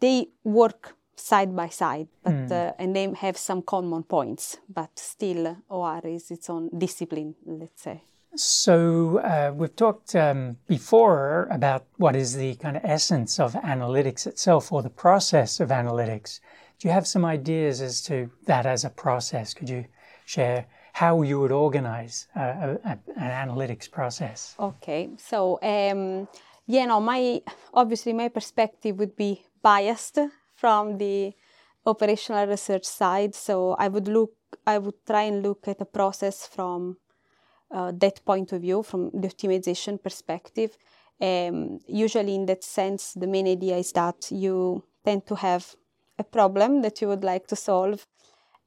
they 0.00 0.26
work 0.44 0.96
side 1.16 1.52
by 1.56 1.68
side, 1.68 2.08
but 2.22 2.34
mm. 2.34 2.50
uh, 2.50 2.72
and 2.78 2.94
they 2.94 3.06
have 3.26 3.36
some 3.36 3.62
common 3.62 4.02
points. 4.02 4.58
But 4.68 4.98
still, 4.98 5.56
OR 5.68 6.02
is 6.04 6.30
its 6.30 6.50
own 6.50 6.68
discipline, 6.76 7.34
let's 7.46 7.82
say. 7.82 8.02
So 8.36 9.18
uh, 9.18 9.52
we've 9.54 9.76
talked 9.76 10.16
um, 10.16 10.56
before 10.66 11.46
about 11.50 11.84
what 11.98 12.16
is 12.16 12.34
the 12.34 12.56
kind 12.56 12.76
of 12.76 12.84
essence 12.84 13.38
of 13.38 13.52
analytics 13.54 14.26
itself, 14.26 14.72
or 14.72 14.82
the 14.82 14.96
process 15.04 15.60
of 15.60 15.68
analytics. 15.70 16.40
You 16.84 16.90
have 16.90 17.06
some 17.06 17.24
ideas 17.24 17.80
as 17.80 18.02
to 18.02 18.30
that 18.44 18.66
as 18.66 18.84
a 18.84 18.90
process? 18.90 19.54
Could 19.54 19.70
you 19.70 19.86
share 20.26 20.66
how 20.92 21.22
you 21.22 21.40
would 21.40 21.50
organize 21.50 22.28
a, 22.36 22.76
a, 22.84 22.98
an 23.16 23.48
analytics 23.48 23.90
process? 23.90 24.54
Okay, 24.60 25.08
so 25.16 25.58
um, 25.62 26.28
yeah, 26.66 26.84
no, 26.84 27.00
my 27.00 27.40
obviously 27.72 28.12
my 28.12 28.28
perspective 28.28 28.98
would 28.98 29.16
be 29.16 29.46
biased 29.62 30.18
from 30.54 30.98
the 30.98 31.32
operational 31.86 32.46
research 32.46 32.84
side. 32.84 33.34
So 33.34 33.72
I 33.78 33.88
would 33.88 34.06
look, 34.06 34.34
I 34.66 34.76
would 34.76 35.06
try 35.06 35.22
and 35.22 35.42
look 35.42 35.66
at 35.66 35.80
a 35.80 35.86
process 35.86 36.46
from 36.46 36.98
uh, 37.70 37.92
that 37.96 38.22
point 38.26 38.52
of 38.52 38.60
view, 38.60 38.82
from 38.82 39.10
the 39.14 39.28
optimization 39.28 40.02
perspective. 40.02 40.76
Um, 41.18 41.80
usually, 41.86 42.34
in 42.34 42.44
that 42.46 42.62
sense, 42.62 43.14
the 43.14 43.26
main 43.26 43.48
idea 43.48 43.78
is 43.78 43.90
that 43.92 44.30
you 44.30 44.84
tend 45.02 45.26
to 45.28 45.36
have 45.36 45.74
a 46.18 46.24
problem 46.24 46.82
that 46.82 47.00
you 47.00 47.08
would 47.08 47.24
like 47.24 47.46
to 47.48 47.56
solve, 47.56 48.06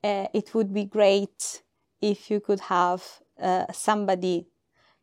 uh, 0.04 0.28
it 0.34 0.54
would 0.54 0.74
be 0.74 0.86
great 0.86 1.62
if 2.02 2.30
you 2.30 2.40
could 2.40 2.60
have 2.60 3.04
uh, 3.42 3.66
somebody 3.72 4.48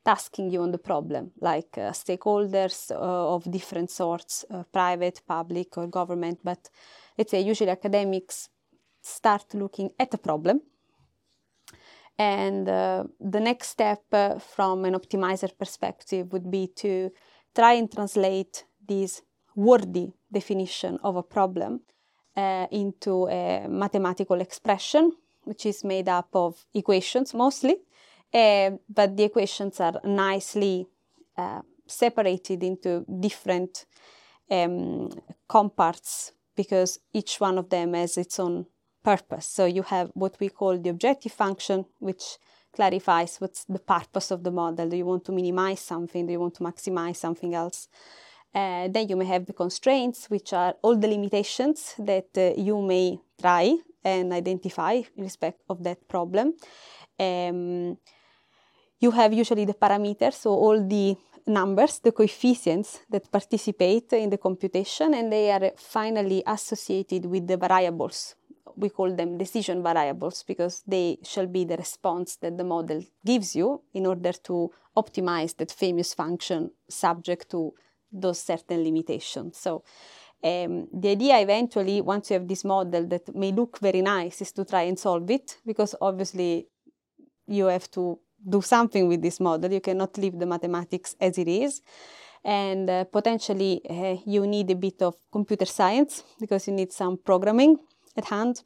tasking 0.05 0.51
you 0.51 0.61
on 0.61 0.71
the 0.71 0.79
problem, 0.79 1.31
like 1.41 1.79
uh, 1.79 1.91
stakeholders 1.93 2.91
uh, 2.91 3.35
of 3.35 3.51
different 3.51 3.91
sorts, 3.91 4.45
uh, 4.51 4.63
private, 4.73 5.23
public, 5.27 5.79
or 5.79 5.87
government. 5.87 6.41
But 6.45 6.69
let's 7.17 7.31
say 7.31 7.41
usually 7.41 7.71
academics 7.71 8.51
start 9.01 9.55
looking 9.55 9.91
at 9.99 10.13
a 10.13 10.19
problem. 10.19 10.61
And 12.19 12.69
uh, 12.69 13.05
the 13.19 13.41
next 13.41 13.69
step 13.69 14.03
from 14.55 14.85
an 14.85 14.95
optimizer 14.95 15.51
perspective 15.59 16.33
would 16.33 16.51
be 16.51 16.69
to 16.77 17.11
try 17.55 17.73
and 17.73 17.91
translate 17.91 18.65
this 18.87 19.23
wordy 19.57 20.13
definition 20.31 20.99
of 21.03 21.17
a 21.17 21.23
problem 21.23 21.81
uh, 22.37 22.67
into 22.71 23.29
a 23.29 23.67
mathematical 23.69 24.41
expression, 24.41 25.13
which 25.45 25.67
is 25.67 25.85
made 25.85 26.09
up 26.09 26.29
of 26.35 26.67
equations 26.75 27.35
mostly, 27.35 27.77
uh, 28.33 28.71
but 28.89 29.17
the 29.17 29.25
equations 29.25 29.81
are 29.81 30.01
nicely 30.05 30.87
uh, 31.37 31.61
separated 31.87 32.63
into 32.63 33.05
different 33.21 33.87
um, 34.51 35.11
comparts 35.49 36.33
because 36.57 36.99
each 37.13 37.41
one 37.41 37.59
of 37.59 37.69
them 37.71 37.95
has 37.95 38.17
its 38.17 38.39
own 38.39 38.67
purpose. 39.03 39.47
So 39.47 39.67
you 39.67 39.83
have 39.83 40.11
what 40.15 40.37
we 40.41 40.49
call 40.49 40.79
the 40.79 40.91
objective 40.91 41.33
function, 41.33 41.85
which 41.99 42.39
clarifies 42.75 43.37
what's 43.39 43.65
the 43.65 43.79
purpose 43.79 44.31
of 44.31 44.43
the 44.43 44.51
model. 44.51 44.89
Do 44.89 44.97
you 44.97 45.07
want 45.07 45.25
to 45.27 45.33
minimize 45.33 45.81
something? 45.81 46.27
Do 46.27 46.33
you 46.33 46.41
want 46.41 46.55
to 46.55 46.65
maximize 46.65 47.17
something 47.17 47.55
else? 47.55 47.89
Uh, 48.55 48.87
then 48.89 49.09
you 49.09 49.17
may 49.17 49.25
have 49.25 49.47
the 49.47 49.53
constraints, 49.53 50.31
which 50.31 50.53
are 50.53 50.77
all 50.83 50.97
the 50.97 51.09
limitations 51.09 51.95
that 51.99 52.29
uh, 52.37 52.53
you 52.57 52.81
may 52.81 53.19
try 53.41 53.77
and 54.05 54.33
identify 54.33 54.93
in 54.93 55.25
respect 55.25 55.61
of 55.69 55.83
that 55.83 56.07
problem. 56.09 56.55
Um, 57.19 57.99
you 59.01 59.11
have 59.11 59.33
usually 59.33 59.65
the 59.65 59.75
parameters, 59.75 60.35
so 60.35 60.51
all 60.51 60.87
the 60.87 61.17
numbers, 61.47 61.99
the 61.99 62.13
coefficients 62.13 63.01
that 63.11 63.31
participate 63.31 64.13
in 64.13 64.31
the 64.31 64.39
computation, 64.39 65.15
and 65.15 65.33
they 65.33 65.51
are 65.51 65.73
finally 65.77 66.43
associated 66.47 67.27
with 67.27 67.47
the 67.47 67.57
variables. 67.57 68.37
We 68.77 68.89
call 68.89 69.15
them 69.15 69.37
decision 69.37 69.83
variables 69.83 70.43
because 70.43 70.83
they 70.87 71.19
shall 71.23 71.47
be 71.47 71.65
the 71.65 71.77
response 71.77 72.37
that 72.37 72.57
the 72.57 72.65
model 72.65 73.05
gives 73.25 73.55
you 73.55 73.83
in 73.93 74.07
order 74.07 74.33
to 74.33 74.71
optimize 74.97 75.57
that 75.57 75.71
famous 75.71 76.15
function 76.15 76.71
subject 76.89 77.51
to 77.51 77.75
those 78.15 78.41
certain 78.41 78.85
limitations. 78.85 79.59
So 79.59 79.83
um, 80.43 80.89
the 80.93 81.11
idea 81.11 81.39
eventually, 81.41 82.01
once 82.01 82.31
you 82.31 82.35
have 82.35 82.47
this 82.47 82.65
model 82.65 83.07
that 83.09 83.35
may 83.35 83.51
look 83.51 83.79
very 83.79 84.03
nice, 84.03 84.43
is 84.43 84.53
to 84.53 84.65
try 84.65 84.83
and 84.83 84.99
solve 84.99 85.31
it 85.31 85.57
because 85.65 85.95
obviously 86.01 86.69
you 87.47 87.67
have 87.67 87.91
to 87.93 88.19
do 88.47 88.61
something 88.61 89.09
with 89.09 89.23
this 89.23 89.41
model. 89.41 89.73
You 89.73 89.81
cannot 89.81 90.19
leave 90.19 90.39
the 90.39 90.47
mathematics 90.47 91.17
as 91.21 91.39
it 91.39 91.49
is. 91.49 91.81
And 92.45 92.91
uh, 92.91 93.05
potentially 93.05 93.81
uh, 93.89 94.17
you 94.27 94.47
need 94.47 94.71
a 94.71 94.75
bit 94.75 95.01
of 95.01 95.15
computer 95.33 95.65
science 95.65 96.23
because 96.39 96.67
you 96.69 96.75
need 96.75 96.93
some 96.93 97.17
programming 97.17 97.79
at 98.17 98.27
hand. 98.27 98.63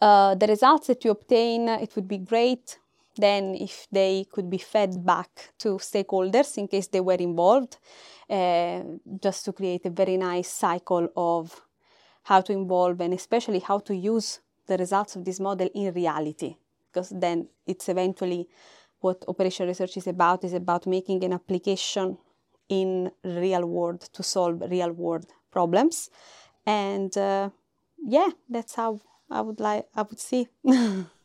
Uh, 0.00 0.36
the 0.36 0.46
results 0.46 0.86
that 0.86 1.04
you 1.04 1.10
obtain, 1.10 1.68
it 1.68 1.96
would 1.96 2.06
be 2.06 2.18
great 2.18 2.78
then 3.16 3.54
if 3.54 3.86
they 3.90 4.26
could 4.30 4.50
be 4.50 4.58
fed 4.58 5.04
back 5.04 5.52
to 5.58 5.78
stakeholders 5.78 6.58
in 6.58 6.68
case 6.68 6.88
they 6.88 7.00
were 7.00 7.14
involved, 7.14 7.78
uh, 8.28 8.82
just 9.22 9.44
to 9.44 9.52
create 9.52 9.86
a 9.86 9.90
very 9.90 10.16
nice 10.16 10.48
cycle 10.48 11.08
of 11.16 11.62
how 12.24 12.40
to 12.40 12.52
involve 12.52 13.00
and 13.00 13.14
especially 13.14 13.60
how 13.60 13.78
to 13.78 13.94
use 13.94 14.40
the 14.66 14.76
results 14.76 15.16
of 15.16 15.24
this 15.24 15.40
model 15.40 15.68
in 15.74 15.92
reality. 15.94 16.56
Because 16.92 17.10
then 17.10 17.48
it's 17.66 17.88
eventually 17.88 18.48
what 19.00 19.24
operational 19.28 19.68
research 19.68 19.96
is 19.96 20.06
about 20.06 20.44
is 20.44 20.52
about 20.52 20.86
making 20.86 21.22
an 21.24 21.32
application 21.32 22.18
in 22.68 23.10
real 23.22 23.64
world 23.64 24.00
to 24.12 24.22
solve 24.22 24.62
real 24.70 24.92
world 24.92 25.26
problems. 25.50 26.10
And 26.66 27.16
uh, 27.16 27.50
yeah, 28.04 28.30
that's 28.48 28.74
how 28.74 29.00
I 29.30 29.40
would 29.40 29.60
like 29.60 29.86
I 29.94 30.02
would 30.02 30.20
see. 30.20 30.48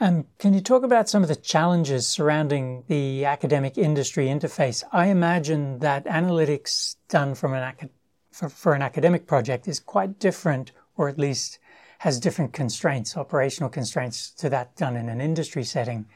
Um, 0.00 0.26
can 0.38 0.54
you 0.54 0.60
talk 0.60 0.84
about 0.84 1.08
some 1.08 1.22
of 1.22 1.28
the 1.28 1.34
challenges 1.34 2.06
surrounding 2.06 2.84
the 2.86 3.24
academic 3.24 3.76
industry 3.76 4.26
interface? 4.26 4.84
I 4.92 5.06
imagine 5.08 5.80
that 5.80 6.04
analytics 6.04 6.96
done 7.08 7.34
from 7.34 7.54
an 7.54 7.90
for, 8.30 8.48
for 8.48 8.74
an 8.74 8.82
academic 8.82 9.26
project 9.26 9.66
is 9.66 9.80
quite 9.80 10.20
different, 10.20 10.70
or 10.96 11.08
at 11.08 11.18
least 11.18 11.58
has 11.98 12.20
different 12.20 12.52
constraints, 12.52 13.16
operational 13.16 13.68
constraints 13.68 14.30
to 14.30 14.48
that 14.50 14.76
done 14.76 14.96
in 14.96 15.08
an 15.08 15.20
industry 15.20 15.64
setting. 15.64 16.06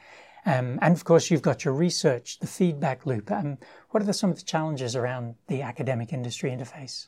Um, 0.45 0.79
and 0.81 0.93
of 0.95 1.03
course, 1.03 1.29
you've 1.29 1.41
got 1.41 1.65
your 1.65 1.73
research, 1.73 2.39
the 2.39 2.47
feedback 2.47 3.05
loop. 3.05 3.29
Um, 3.31 3.57
what 3.89 4.01
are 4.01 4.05
the, 4.05 4.13
some 4.13 4.29
of 4.29 4.37
the 4.37 4.45
challenges 4.45 4.95
around 4.95 5.35
the 5.47 5.61
academic 5.61 6.13
industry 6.13 6.51
interface? 6.51 7.07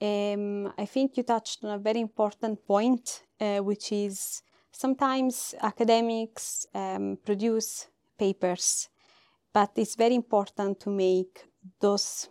Um, 0.00 0.72
I 0.78 0.84
think 0.84 1.16
you 1.16 1.22
touched 1.22 1.64
on 1.64 1.70
a 1.70 1.78
very 1.78 2.00
important 2.00 2.66
point, 2.66 3.22
uh, 3.40 3.58
which 3.58 3.92
is 3.92 4.42
sometimes 4.78 5.56
academics 5.60 6.66
um, 6.72 7.18
produce 7.24 7.88
papers, 8.16 8.88
but 9.52 9.72
it's 9.74 9.96
very 9.96 10.14
important 10.14 10.78
to 10.78 10.88
make 10.88 11.48
those 11.80 12.28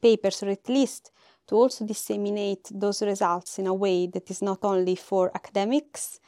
papers, 0.00 0.42
or 0.44 0.50
at 0.50 0.68
least 0.68 1.10
to 1.48 1.56
also 1.56 1.84
disseminate 1.84 2.70
those 2.70 3.02
results 3.02 3.58
in 3.58 3.66
a 3.66 3.74
way 3.74 4.06
that 4.06 4.30
is 4.30 4.42
not 4.42 4.60
only 4.62 4.94
for 4.94 5.32
academics, 5.34 6.20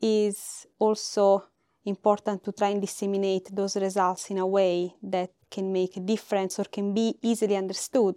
is 0.00 0.66
also 0.80 1.44
important 1.84 2.42
to 2.42 2.50
try 2.50 2.70
and 2.70 2.80
disseminate 2.80 3.54
those 3.54 3.76
results 3.76 4.28
in 4.30 4.38
a 4.38 4.46
way 4.46 4.92
that 5.04 5.30
can 5.48 5.72
make 5.72 5.96
a 5.96 6.00
difference 6.00 6.58
or 6.58 6.64
can 6.64 6.92
be 6.92 7.14
easily 7.22 7.56
understood 7.56 8.16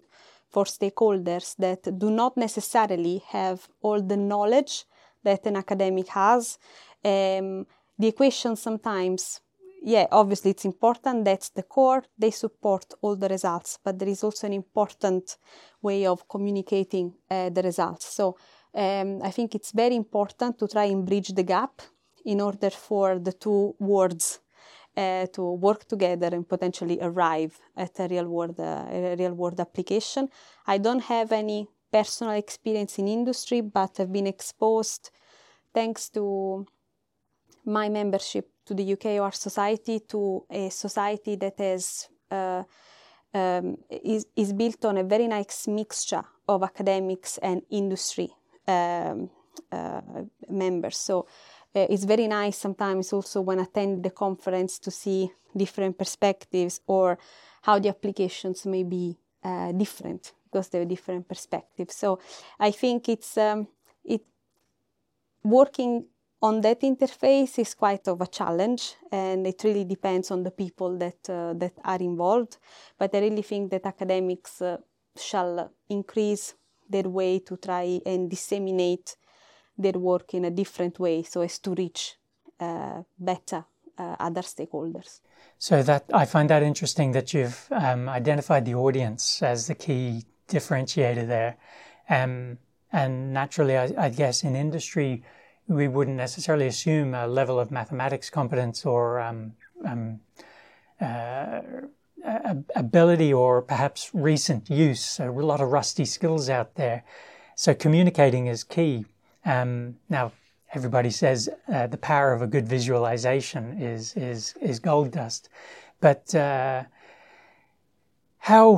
for 0.50 0.64
stakeholders 0.66 1.56
that 1.58 2.00
do 2.00 2.10
not 2.10 2.36
necessarily 2.36 3.22
have 3.28 3.68
all 3.82 4.02
the 4.02 4.18
knowledge 4.18 4.86
that 5.26 5.46
an 5.46 5.58
academic 5.58 6.08
has. 6.08 6.58
Um, 7.06 7.68
the 7.98 8.08
equation 8.08 8.56
sometimes 8.56 9.42
yeah, 9.86 10.08
obviously 10.12 10.50
it's 10.50 10.66
important. 10.66 11.26
That's 11.26 11.50
the 11.50 11.62
core. 11.62 12.04
They 12.18 12.32
support 12.32 12.96
all 13.02 13.16
the 13.16 13.30
results, 13.30 13.78
but 13.84 14.00
there 14.00 14.08
is 14.08 14.24
also 14.24 14.48
an 14.48 14.54
important 14.54 15.38
way 15.80 16.08
of 16.08 16.28
communicating 16.28 17.14
uh, 17.30 17.50
the 17.52 17.62
results. 17.62 18.08
So 18.08 18.36
um, 18.74 19.22
I 19.22 19.30
think 19.30 19.54
it's 19.54 19.72
very 19.72 19.96
important 19.96 20.58
to 20.58 20.68
try 20.68 20.86
and 20.86 21.06
bridge 21.06 21.30
the 21.30 21.44
gap 21.44 21.84
in 22.26 22.42
order 22.42 22.72
for 22.72 23.20
the 23.20 23.32
two 23.32 23.76
words 23.78 24.40
uh, 24.98 25.28
to 25.28 25.52
work 25.52 25.88
together 25.88 26.30
and 26.32 26.50
potentially 26.50 26.98
arrive 27.00 27.60
at 27.78 28.00
a 28.00 28.08
real 28.08 28.28
world 28.28 28.60
uh, 28.60 28.86
a 28.90 29.16
real 29.20 29.34
world 29.34 29.60
application. 29.60 30.30
I 30.66 30.80
don't 30.80 31.04
have 31.04 31.32
any 31.32 31.68
personal 31.92 32.34
experience 32.34 32.98
in 32.98 33.08
industry, 33.08 33.62
but 33.62 34.00
I've 34.00 34.12
been 34.12 34.28
exposed 34.28 35.12
thanks 35.76 36.10
to 36.10 36.66
my 37.66 37.90
membership 37.90 38.50
to 38.66 38.74
the 38.74 38.96
UKOR 38.96 39.34
society 39.34 40.00
to 40.00 40.46
a 40.50 40.70
society 40.70 41.36
that 41.36 41.60
has 41.60 42.08
uh, 42.32 42.64
um, 43.34 43.78
is, 43.90 44.26
is 44.36 44.54
built 44.54 44.86
on 44.86 44.98
a 44.98 45.04
very 45.04 45.28
nice 45.28 45.68
mixture 45.68 46.24
of 46.48 46.64
academics 46.64 47.38
and 47.40 47.62
industry 47.70 48.30
um, 48.68 49.30
uh, 49.72 50.02
members. 50.50 50.98
So 50.98 51.28
uh, 51.76 51.88
it's 51.90 52.06
very 52.06 52.28
nice 52.28 52.58
sometimes 52.58 53.12
also 53.14 53.42
when 53.42 53.60
attend 53.60 54.04
the 54.04 54.12
conference 54.12 54.80
to 54.80 54.92
see 54.92 55.32
different 55.56 55.98
perspectives 55.98 56.82
or 56.88 57.18
how 57.62 57.80
the 57.80 57.90
applications 57.90 58.66
may 58.66 58.84
be 58.84 59.18
uh, 59.44 59.72
different 59.74 60.34
because 60.46 60.70
they 60.70 60.80
have 60.80 60.88
different 60.88 61.28
perspectives. 61.28 61.96
So 61.96 62.20
I 62.60 62.72
think 62.72 63.10
it's 63.10 63.38
um, 63.38 63.68
it 64.04 64.22
working 65.44 66.06
on 66.42 66.62
that 66.62 66.82
interface 66.82 67.60
is 67.60 67.74
quite 67.74 68.08
of 68.08 68.22
a 68.22 68.27
challenge 68.27 68.96
and 69.12 69.48
it 69.48 69.63
really 69.63 69.86
depends 69.86 70.32
on 70.32 70.44
the 70.44 70.51
people 70.51 70.98
that 70.98 71.30
uh, 71.30 71.54
that 71.54 71.74
are 71.84 72.00
involved. 72.00 72.58
But 72.98 73.15
i 73.15 73.20
really 73.20 73.42
think 73.42 73.72
that 73.72 73.86
academics 73.86 74.62
uh, 74.62 74.77
shall 75.15 75.72
increase 75.89 76.56
their 76.89 77.10
way 77.10 77.39
to 77.39 77.58
try 77.58 78.00
and 78.06 78.30
disseminate 78.30 79.18
their 79.77 79.94
work 79.94 80.34
in 80.34 80.46
a 80.46 80.51
different 80.51 81.00
way 81.00 81.24
so 81.24 81.42
as 81.42 81.60
to 81.60 81.74
reach 81.74 82.15
uh, 82.60 83.01
better 83.18 83.65
uh, 83.98 84.15
other 84.20 84.42
stakeholders. 84.42 85.22
So 85.58 85.84
that 85.84 86.04
i 86.13 86.25
find 86.25 86.50
that 86.50 86.63
interesting 86.63 87.12
that 87.13 87.34
you've 87.34 87.68
um, 87.72 88.10
identified 88.10 88.65
the 88.65 88.75
audience 88.75 89.42
as 89.42 89.68
the 89.68 89.75
key 89.75 90.24
differentiator 90.48 91.27
there. 91.27 91.58
Um, 92.10 92.60
and 92.92 93.34
naturally 93.34 93.77
I, 93.77 93.89
I 93.98 94.10
guess 94.10 94.44
in 94.44 94.56
industry 94.56 95.24
we 95.68 95.88
wouldn't 95.88 96.18
necessarily 96.18 96.68
assume 96.68 97.14
a 97.14 97.28
level 97.28 97.60
of 97.60 97.72
mathematics 97.72 98.30
competence 98.30 98.86
or 98.86 99.20
um, 99.20 99.54
um, 99.86 100.20
uh, 101.02 101.62
ability 102.76 103.34
or 103.34 103.62
perhaps 103.62 104.12
recent 104.14 104.70
use. 104.70 105.20
A 105.20 105.30
lot 105.32 105.62
of 105.62 105.72
rusty 105.72 106.06
skills 106.06 106.50
out 106.50 106.76
there. 106.76 107.04
So 107.56 107.74
communicating 107.74 108.48
is 108.48 108.64
key. 108.64 109.06
Um, 109.46 109.96
now, 110.10 110.32
everybody 110.74 111.10
says 111.10 111.50
uh, 111.74 111.88
the 111.88 111.98
power 111.98 112.34
of 112.34 112.42
a 112.42 112.48
good 112.48 112.68
visualization 112.68 113.82
is 113.82 114.14
is 114.16 114.56
is 114.62 114.80
gold 114.80 115.12
dust, 115.12 115.50
but 116.01 116.34
uh, 116.36 116.84
how? 118.40 118.78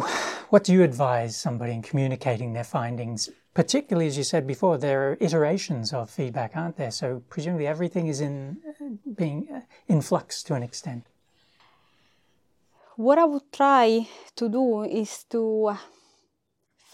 What 0.49 0.63
do 0.63 0.71
you 0.71 0.83
advise 0.83 1.35
somebody 1.35 1.73
in 1.73 1.81
communicating 1.81 2.53
their 2.53 2.63
findings 2.63 3.29
particularly 3.57 4.05
as 4.05 4.15
you 4.15 4.23
said 4.23 4.45
before, 4.45 4.77
there 4.77 4.99
are 5.05 5.17
iterations 5.19 5.91
of 5.91 6.11
feedback, 6.11 6.51
aren't 6.55 6.77
there? 6.77 6.91
So 6.91 7.23
presumably 7.27 7.65
everything 7.65 8.05
is 8.05 8.21
in 8.21 8.57
being 9.21 9.47
uh, 9.51 9.61
in 9.87 9.99
flux 10.01 10.43
to 10.43 10.53
an 10.53 10.61
extent. 10.61 11.03
What 12.97 13.17
I 13.17 13.25
would 13.25 13.51
try 13.51 14.07
to 14.35 14.47
do 14.47 14.83
is 14.83 15.23
to, 15.31 15.75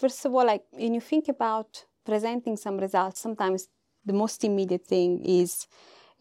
first 0.00 0.24
of 0.24 0.34
all, 0.34 0.46
like 0.46 0.64
when 0.70 0.94
you 0.94 1.02
think 1.02 1.28
about 1.28 1.84
presenting 2.02 2.56
some 2.56 2.78
results, 2.78 3.20
sometimes 3.20 3.68
the 4.06 4.14
most 4.14 4.42
immediate 4.42 4.86
thing 4.86 5.22
is 5.22 5.66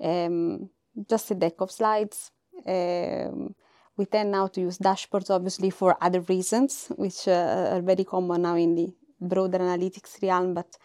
um, 0.02 0.70
just 1.10 1.32
a 1.32 1.36
deck 1.36 1.56
of 1.60 1.72
slides. 1.72 2.32
Um, 2.68 3.56
we 3.96 4.06
tend 4.06 4.32
now 4.32 4.48
to 4.48 4.60
use 4.60 4.78
dashboards, 4.78 5.30
obviously, 5.30 5.70
for 5.70 5.96
other 6.02 6.20
reasons, 6.20 6.88
which 6.98 7.30
uh, 7.30 7.76
are 7.76 7.82
very 7.82 8.04
common 8.04 8.42
now 8.42 8.56
in 8.56 8.76
the 8.76 8.94
broader 9.28 9.60
analytics 9.60 10.22
realm, 10.22 10.54
but 10.54 10.78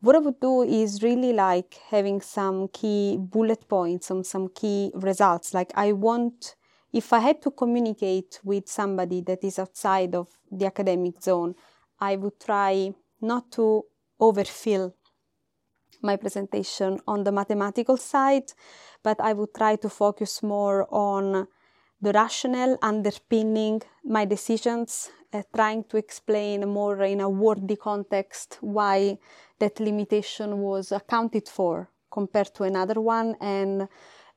what 0.00 0.16
I 0.16 0.18
would 0.18 0.40
do 0.40 0.62
is 0.62 1.02
really 1.02 1.32
like 1.32 1.78
having 1.90 2.20
some 2.20 2.68
key 2.68 3.18
bullet 3.18 3.68
points 3.68 4.10
on 4.10 4.24
some 4.24 4.48
key 4.48 4.90
results. 4.94 5.52
Like 5.52 5.72
I 5.74 5.92
want, 5.92 6.56
if 6.92 7.12
I 7.12 7.18
had 7.18 7.42
to 7.42 7.50
communicate 7.50 8.40
with 8.42 8.66
somebody 8.68 9.20
that 9.22 9.44
is 9.44 9.58
outside 9.58 10.14
of 10.14 10.28
the 10.50 10.66
academic 10.66 11.22
zone, 11.22 11.54
I 12.00 12.16
would 12.16 12.40
try 12.40 12.94
not 13.20 13.52
to 13.52 13.84
overfill 14.18 14.94
my 16.02 16.16
presentation 16.16 16.98
on 17.06 17.24
the 17.24 17.32
mathematical 17.32 17.98
side, 17.98 18.52
but 19.02 19.20
I 19.20 19.34
would 19.34 19.54
try 19.54 19.76
to 19.76 19.88
focus 19.90 20.42
more 20.42 20.86
on 20.90 21.46
the 22.00 22.12
rationale 22.12 22.78
underpinning 22.82 23.82
my 24.04 24.24
decisions 24.24 25.10
uh, 25.32 25.42
trying 25.54 25.84
to 25.84 25.96
explain 25.96 26.66
more 26.68 27.02
in 27.02 27.20
a 27.20 27.28
wordy 27.28 27.76
context 27.76 28.58
why 28.60 29.18
that 29.58 29.78
limitation 29.78 30.58
was 30.58 30.92
accounted 30.92 31.48
for 31.48 31.90
compared 32.10 32.52
to 32.54 32.64
another 32.64 33.00
one 33.00 33.36
and 33.40 33.88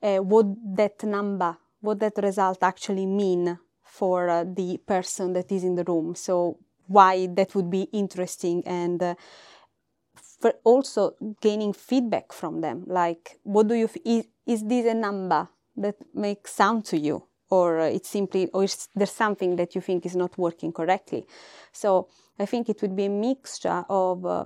uh, 0.02 0.18
what 0.18 0.46
that 0.76 1.02
number, 1.04 1.58
what 1.82 2.00
that 2.00 2.14
result 2.22 2.62
actually 2.62 3.06
mean 3.06 3.58
for 3.84 4.30
uh, 4.30 4.44
the 4.44 4.78
person 4.86 5.34
that 5.34 5.52
is 5.52 5.64
in 5.64 5.76
the 5.76 5.84
room. 5.86 6.14
So 6.16 6.58
why 6.88 7.28
that 7.28 7.56
would 7.56 7.70
be 7.70 7.84
interesting 7.94 8.62
and 8.66 9.02
uh, 9.02 9.16
also 10.64 11.16
gaining 11.42 11.74
feedback 11.74 12.32
from 12.34 12.62
them. 12.62 12.84
Like, 12.86 13.40
what 13.44 13.68
do 13.68 13.76
you, 13.76 13.86
f- 13.86 13.98
is, 14.06 14.28
is 14.46 14.64
this 14.66 14.86
a 14.86 14.94
number 14.94 15.50
that 15.78 15.96
makes 16.14 16.54
sound 16.54 16.86
to 16.86 16.98
you? 16.98 17.24
Or 17.54 17.80
it's 17.80 18.10
simply 18.10 18.50
or 18.54 18.64
it's, 18.64 18.90
there's 18.96 19.18
something 19.26 19.56
that 19.60 19.76
you 19.76 19.82
think 19.82 20.06
is 20.06 20.16
not 20.16 20.38
working 20.38 20.72
correctly. 20.80 21.22
So 21.72 21.90
i 22.44 22.46
think 22.52 22.64
it 22.70 22.82
would 22.82 22.96
be 22.96 23.06
a 23.06 23.16
mixture 23.30 23.82
of 23.90 24.26
uh, 24.26 24.46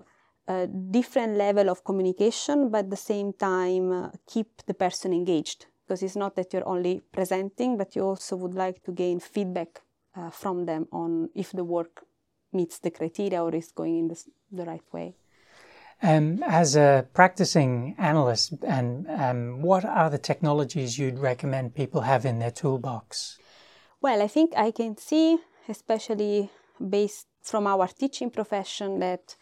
a 0.55 0.67
different 0.97 1.33
level 1.45 1.69
of 1.69 1.83
communication 1.89 2.57
but 2.71 2.79
at 2.85 2.89
the 2.95 3.03
same 3.11 3.29
time 3.51 3.85
uh, 3.91 4.09
keep 4.33 4.49
the 4.69 4.77
person 4.85 5.13
engaged. 5.13 5.59
Because 5.83 6.03
it's 6.03 6.19
not 6.23 6.35
that 6.35 6.51
you're 6.51 6.67
only 6.75 6.95
presenting 7.17 7.77
but 7.77 7.95
you 7.95 8.01
also 8.11 8.35
would 8.41 8.55
like 8.65 8.83
to 8.83 8.91
gain 8.91 9.19
feedback 9.19 9.71
uh, 10.17 10.29
from 10.41 10.65
them 10.65 10.83
on 10.91 11.29
if 11.43 11.49
the 11.59 11.63
work 11.63 11.93
meets 12.51 12.79
the 12.79 12.91
criteria 12.91 13.39
or 13.45 13.55
is 13.55 13.71
going 13.71 13.95
in 14.01 14.07
the, 14.11 14.17
the 14.51 14.65
right 14.65 14.87
way 14.91 15.15
um, 16.01 16.43
as 16.45 16.75
a 16.75 17.07
practicing 17.13 17.95
analyst, 17.97 18.53
and 18.63 19.07
um, 19.09 19.61
what 19.61 19.83
are 19.85 20.09
the 20.09 20.17
technologies 20.17 20.97
you'd 20.99 21.19
recommend 21.19 21.75
people 21.75 22.01
have 22.01 22.25
in 22.25 22.39
their 22.39 22.51
toolbox? 22.51 23.37
Well, 24.01 24.21
I 24.21 24.27
think 24.27 24.53
I 24.55 24.71
can 24.71 24.97
see, 24.97 25.37
especially 25.67 26.49
based 26.89 27.27
from 27.41 27.65
our 27.65 27.87
teaching 27.87 28.29
profession, 28.29 28.99
that 28.99 29.35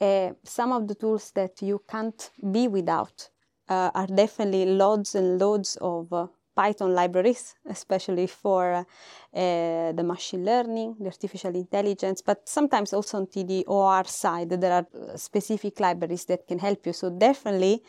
uh, 0.00 0.32
some 0.44 0.72
of 0.72 0.88
the 0.88 0.94
tools 0.94 1.30
that 1.34 1.60
you 1.60 1.82
can't 1.88 2.30
be 2.50 2.68
without 2.68 3.28
uh, 3.68 3.90
are 3.94 4.06
definitely 4.06 4.66
loads 4.66 5.14
and 5.14 5.38
loads 5.38 5.76
of 5.80 6.12
uh, 6.12 6.26
Python 6.54 6.94
libraries, 6.94 7.54
especially 7.68 8.26
for 8.26 8.74
uh, 8.74 8.84
the 9.32 10.04
machine 10.04 10.44
learning, 10.44 10.96
the 11.00 11.06
artificial 11.06 11.54
intelligence, 11.54 12.22
but 12.22 12.48
sometimes 12.48 12.92
also 12.92 13.18
on 13.18 13.28
the 13.32 13.64
OR 13.66 14.04
side, 14.04 14.50
there 14.50 14.72
are 14.72 14.86
uh, 14.94 15.16
specific 15.16 15.80
libraries 15.80 16.24
that 16.26 16.46
can 16.46 16.58
help 16.58 16.86
you. 16.86 16.92
So 16.92 17.10
definitely 17.10 17.82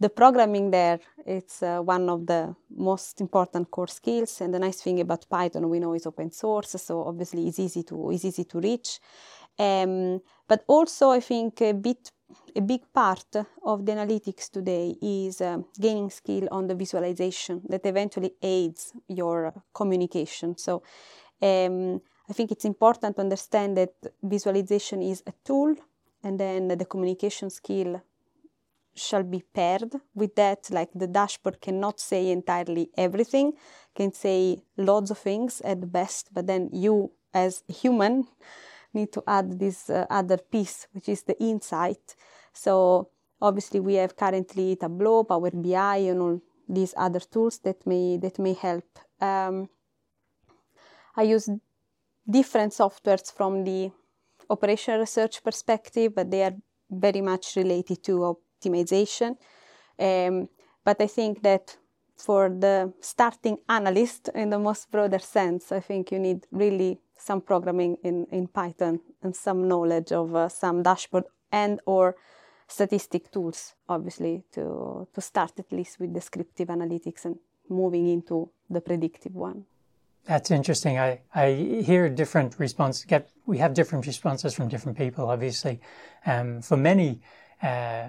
the 0.00 0.08
programming 0.08 0.70
there, 0.70 0.98
it's 1.24 1.62
uh, 1.62 1.80
one 1.80 2.08
of 2.08 2.26
the 2.26 2.54
most 2.76 3.20
important 3.20 3.70
core 3.70 3.88
skills. 3.88 4.40
And 4.40 4.52
the 4.52 4.58
nice 4.58 4.80
thing 4.80 5.00
about 5.00 5.28
Python, 5.28 5.68
we 5.68 5.80
know 5.80 5.94
is 5.94 6.06
open 6.06 6.30
source, 6.30 6.76
so 6.82 7.04
obviously 7.04 7.46
it's 7.48 7.58
easy 7.58 7.82
to, 7.84 8.10
it's 8.10 8.24
easy 8.24 8.44
to 8.44 8.60
reach. 8.60 9.00
Um, 9.58 10.20
but 10.48 10.64
also 10.66 11.10
I 11.10 11.20
think 11.20 11.60
a 11.60 11.72
bit 11.72 12.10
a 12.56 12.60
big 12.60 12.82
part 12.92 13.26
of 13.64 13.84
the 13.86 13.92
analytics 13.92 14.50
today 14.50 14.96
is 15.02 15.40
uh, 15.40 15.58
gaining 15.80 16.10
skill 16.10 16.48
on 16.50 16.66
the 16.66 16.74
visualization 16.74 17.62
that 17.68 17.84
eventually 17.84 18.32
aids 18.42 18.92
your 19.08 19.52
communication. 19.72 20.56
So 20.56 20.82
um, 21.42 22.00
I 22.28 22.32
think 22.32 22.50
it's 22.50 22.64
important 22.64 23.16
to 23.16 23.22
understand 23.22 23.76
that 23.76 23.94
visualization 24.22 25.02
is 25.02 25.22
a 25.26 25.32
tool 25.44 25.74
and 26.22 26.40
then 26.40 26.68
the 26.68 26.84
communication 26.84 27.50
skill 27.50 28.00
shall 28.94 29.22
be 29.24 29.42
paired 29.52 29.94
with 30.14 30.34
that 30.36 30.70
like 30.70 30.90
the 30.94 31.06
dashboard 31.06 31.60
cannot 31.60 31.98
say 31.98 32.30
entirely 32.30 32.90
everything 32.96 33.52
can 33.94 34.12
say 34.12 34.62
lots 34.76 35.10
of 35.10 35.18
things 35.18 35.60
at 35.62 35.90
best 35.92 36.28
but 36.32 36.46
then 36.46 36.70
you 36.72 37.10
as 37.32 37.64
a 37.68 37.72
human 37.72 38.26
need 38.94 39.12
to 39.12 39.22
add 39.26 39.58
this 39.58 39.90
uh, 39.90 40.06
other 40.10 40.38
piece 40.38 40.86
which 40.92 41.08
is 41.08 41.22
the 41.24 41.38
insight 41.42 42.16
so 42.52 43.08
obviously 43.40 43.80
we 43.80 43.94
have 43.94 44.16
currently 44.16 44.76
tableau 44.76 45.24
power 45.24 45.50
bi 45.50 45.96
and 45.96 46.20
all 46.20 46.40
these 46.68 46.94
other 46.96 47.20
tools 47.20 47.58
that 47.58 47.86
may 47.86 48.16
that 48.16 48.38
may 48.38 48.54
help 48.54 48.98
um, 49.20 49.68
i 51.16 51.22
use 51.22 51.48
different 52.28 52.72
softwares 52.72 53.32
from 53.32 53.64
the 53.64 53.90
operational 54.48 55.00
research 55.00 55.42
perspective 55.42 56.14
but 56.14 56.30
they 56.30 56.42
are 56.42 56.56
very 56.90 57.20
much 57.20 57.56
related 57.56 58.02
to 58.04 58.36
optimization. 58.36 59.36
Um, 59.98 60.48
but 60.84 61.00
I 61.00 61.06
think 61.06 61.42
that 61.42 61.76
for 62.24 62.48
the 62.48 62.92
starting 63.00 63.58
analyst 63.68 64.28
in 64.34 64.50
the 64.50 64.58
most 64.58 64.90
broader 64.90 65.18
sense, 65.18 65.72
I 65.72 65.80
think 65.80 66.12
you 66.12 66.18
need 66.18 66.46
really 66.50 66.98
some 67.16 67.40
programming 67.40 67.96
in, 68.02 68.26
in 68.30 68.48
Python 68.48 69.00
and 69.22 69.34
some 69.34 69.68
knowledge 69.68 70.12
of 70.12 70.34
uh, 70.34 70.48
some 70.48 70.82
dashboard 70.82 71.24
and 71.52 71.80
or 71.86 72.16
statistic 72.66 73.30
tools, 73.30 73.74
obviously, 73.88 74.42
to, 74.52 75.06
to 75.14 75.20
start 75.20 75.52
at 75.58 75.70
least 75.72 76.00
with 76.00 76.12
descriptive 76.12 76.68
analytics 76.68 77.24
and 77.24 77.38
moving 77.68 78.08
into 78.08 78.50
the 78.70 78.80
predictive 78.80 79.34
one. 79.34 79.64
That's 80.26 80.50
interesting. 80.50 80.98
I, 80.98 81.20
I 81.34 81.52
hear 81.84 82.08
different 82.08 82.58
responses. 82.58 83.06
We 83.46 83.58
have 83.58 83.74
different 83.74 84.06
responses 84.06 84.54
from 84.54 84.68
different 84.68 84.96
people. 84.96 85.28
Obviously, 85.28 85.80
um, 86.24 86.62
for 86.62 86.78
many, 86.78 87.20
uh, 87.62 88.08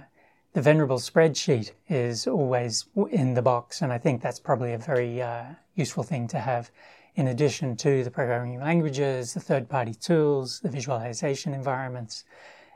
the 0.55 0.61
venerable 0.61 0.99
spreadsheet 0.99 1.71
is 1.89 2.27
always 2.27 2.85
in 3.11 3.33
the 3.33 3.41
box, 3.41 3.81
and 3.81 3.91
I 3.91 3.97
think 3.97 4.21
that's 4.21 4.39
probably 4.39 4.71
a 4.71 4.77
very 4.77 5.21
uh, 5.21 5.43
useful 5.75 6.01
thing 6.01 6.29
to 6.29 6.39
have 6.39 6.71
in 7.15 7.27
addition 7.27 7.75
to 7.75 8.05
the 8.05 8.09
programming 8.09 8.61
languages, 8.61 9.33
the 9.33 9.41
third 9.41 9.67
party 9.67 9.93
tools, 9.93 10.61
the 10.61 10.69
visualization 10.69 11.53
environments. 11.53 12.23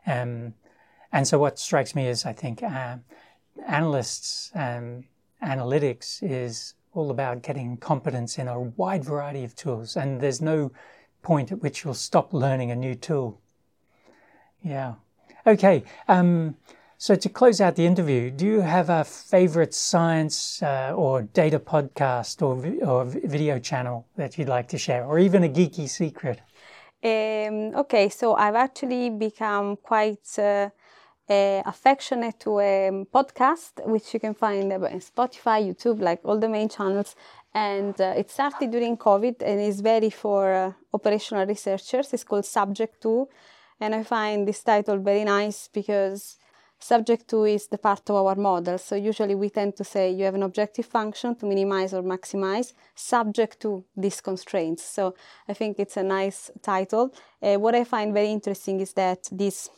Um, 0.05 0.55
and 1.13 1.25
so, 1.25 1.39
what 1.39 1.57
strikes 1.57 1.95
me 1.95 2.05
is 2.05 2.25
I 2.25 2.33
think 2.33 2.61
uh, 2.61 2.97
analysts, 3.65 4.51
um, 4.55 5.05
analytics 5.41 6.21
is 6.21 6.73
all 6.93 7.11
about 7.11 7.43
getting 7.43 7.77
competence 7.77 8.37
in 8.37 8.49
a 8.49 8.59
wide 8.59 9.05
variety 9.05 9.45
of 9.45 9.55
tools, 9.55 9.95
and 9.95 10.19
there's 10.19 10.41
no 10.41 10.73
point 11.21 11.49
at 11.53 11.61
which 11.61 11.85
you'll 11.85 11.93
stop 11.93 12.33
learning 12.33 12.71
a 12.71 12.75
new 12.75 12.93
tool. 12.93 13.39
Yeah. 14.61 14.95
Okay. 15.47 15.85
Um, 16.09 16.57
so, 17.01 17.15
to 17.15 17.29
close 17.29 17.62
out 17.62 17.77
the 17.77 17.85
interview, 17.85 18.29
do 18.29 18.45
you 18.45 18.59
have 18.59 18.89
a 18.89 19.05
favorite 19.05 19.73
science 19.73 20.62
uh, 20.62 20.91
or 20.93 21.21
data 21.21 21.57
podcast 21.57 22.41
or, 22.41 22.53
or 22.85 23.05
video 23.05 23.57
channel 23.57 24.05
that 24.17 24.38
you'd 24.38 24.49
like 24.49 24.67
to 24.67 24.77
share, 24.77 25.05
or 25.05 25.17
even 25.17 25.45
a 25.45 25.47
geeky 25.47 25.88
secret? 25.88 26.41
Um, 27.01 27.73
okay, 27.83 28.09
so 28.09 28.35
I've 28.35 28.55
actually 28.55 29.12
become 29.12 29.77
quite 29.77 30.27
uh, 30.38 30.71
uh, 31.29 31.62
affectionate 31.65 32.38
to 32.41 32.59
a 32.59 33.05
podcast, 33.13 33.88
which 33.88 34.13
you 34.13 34.19
can 34.19 34.33
find 34.33 34.73
on 34.73 34.81
Spotify, 34.99 35.65
YouTube, 35.65 36.01
like 36.01 36.19
all 36.25 36.38
the 36.38 36.49
main 36.49 36.67
channels. 36.67 37.15
And 37.53 37.99
uh, 38.01 38.15
it 38.17 38.29
started 38.29 38.71
during 38.71 38.97
COVID 38.97 39.41
and 39.41 39.62
is 39.62 39.79
very 39.79 40.09
for 40.09 40.53
uh, 40.53 40.73
operational 40.93 41.45
researchers. 41.45 42.12
It's 42.12 42.25
called 42.25 42.45
Subject 42.45 43.01
to. 43.03 43.29
And 43.79 43.95
I 43.95 44.03
find 44.03 44.45
this 44.45 44.62
title 44.62 44.97
very 44.97 45.23
nice 45.23 45.69
because 45.71 46.35
Subject 46.81 47.27
to 47.27 47.43
is 47.43 47.67
the 47.67 47.77
part 47.77 48.09
of 48.09 48.15
our 48.15 48.35
model. 48.35 48.77
So 48.77 48.95
usually 48.95 49.35
we 49.35 49.49
tend 49.49 49.75
to 49.75 49.83
say 49.83 50.11
you 50.11 50.23
have 50.23 50.35
an 50.35 50.43
objective 50.43 50.85
function 50.85 51.35
to 51.35 51.45
minimize 51.45 51.93
or 51.93 52.01
maximize, 52.01 52.73
subject 52.95 53.59
to 53.61 53.83
these 53.97 54.21
constraints. 54.21 54.83
So 54.83 55.13
I 55.47 55.53
think 55.53 55.77
it's 55.77 55.97
a 55.97 56.03
nice 56.03 56.49
title. 56.61 57.13
Uh, 57.41 57.55
what 57.57 57.75
I 57.75 57.83
find 57.83 58.13
very 58.13 58.31
interesting 58.31 58.79
is 58.79 58.93
that 58.93 59.27
this 59.31 59.69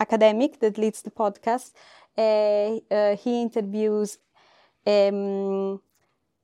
academic 0.00 0.58
that 0.60 0.78
leads 0.78 1.02
the 1.02 1.10
podcast, 1.10 1.72
uh, 2.16 2.78
uh, 2.94 3.16
he 3.16 3.42
interviews 3.42 4.18
um, 4.86 5.80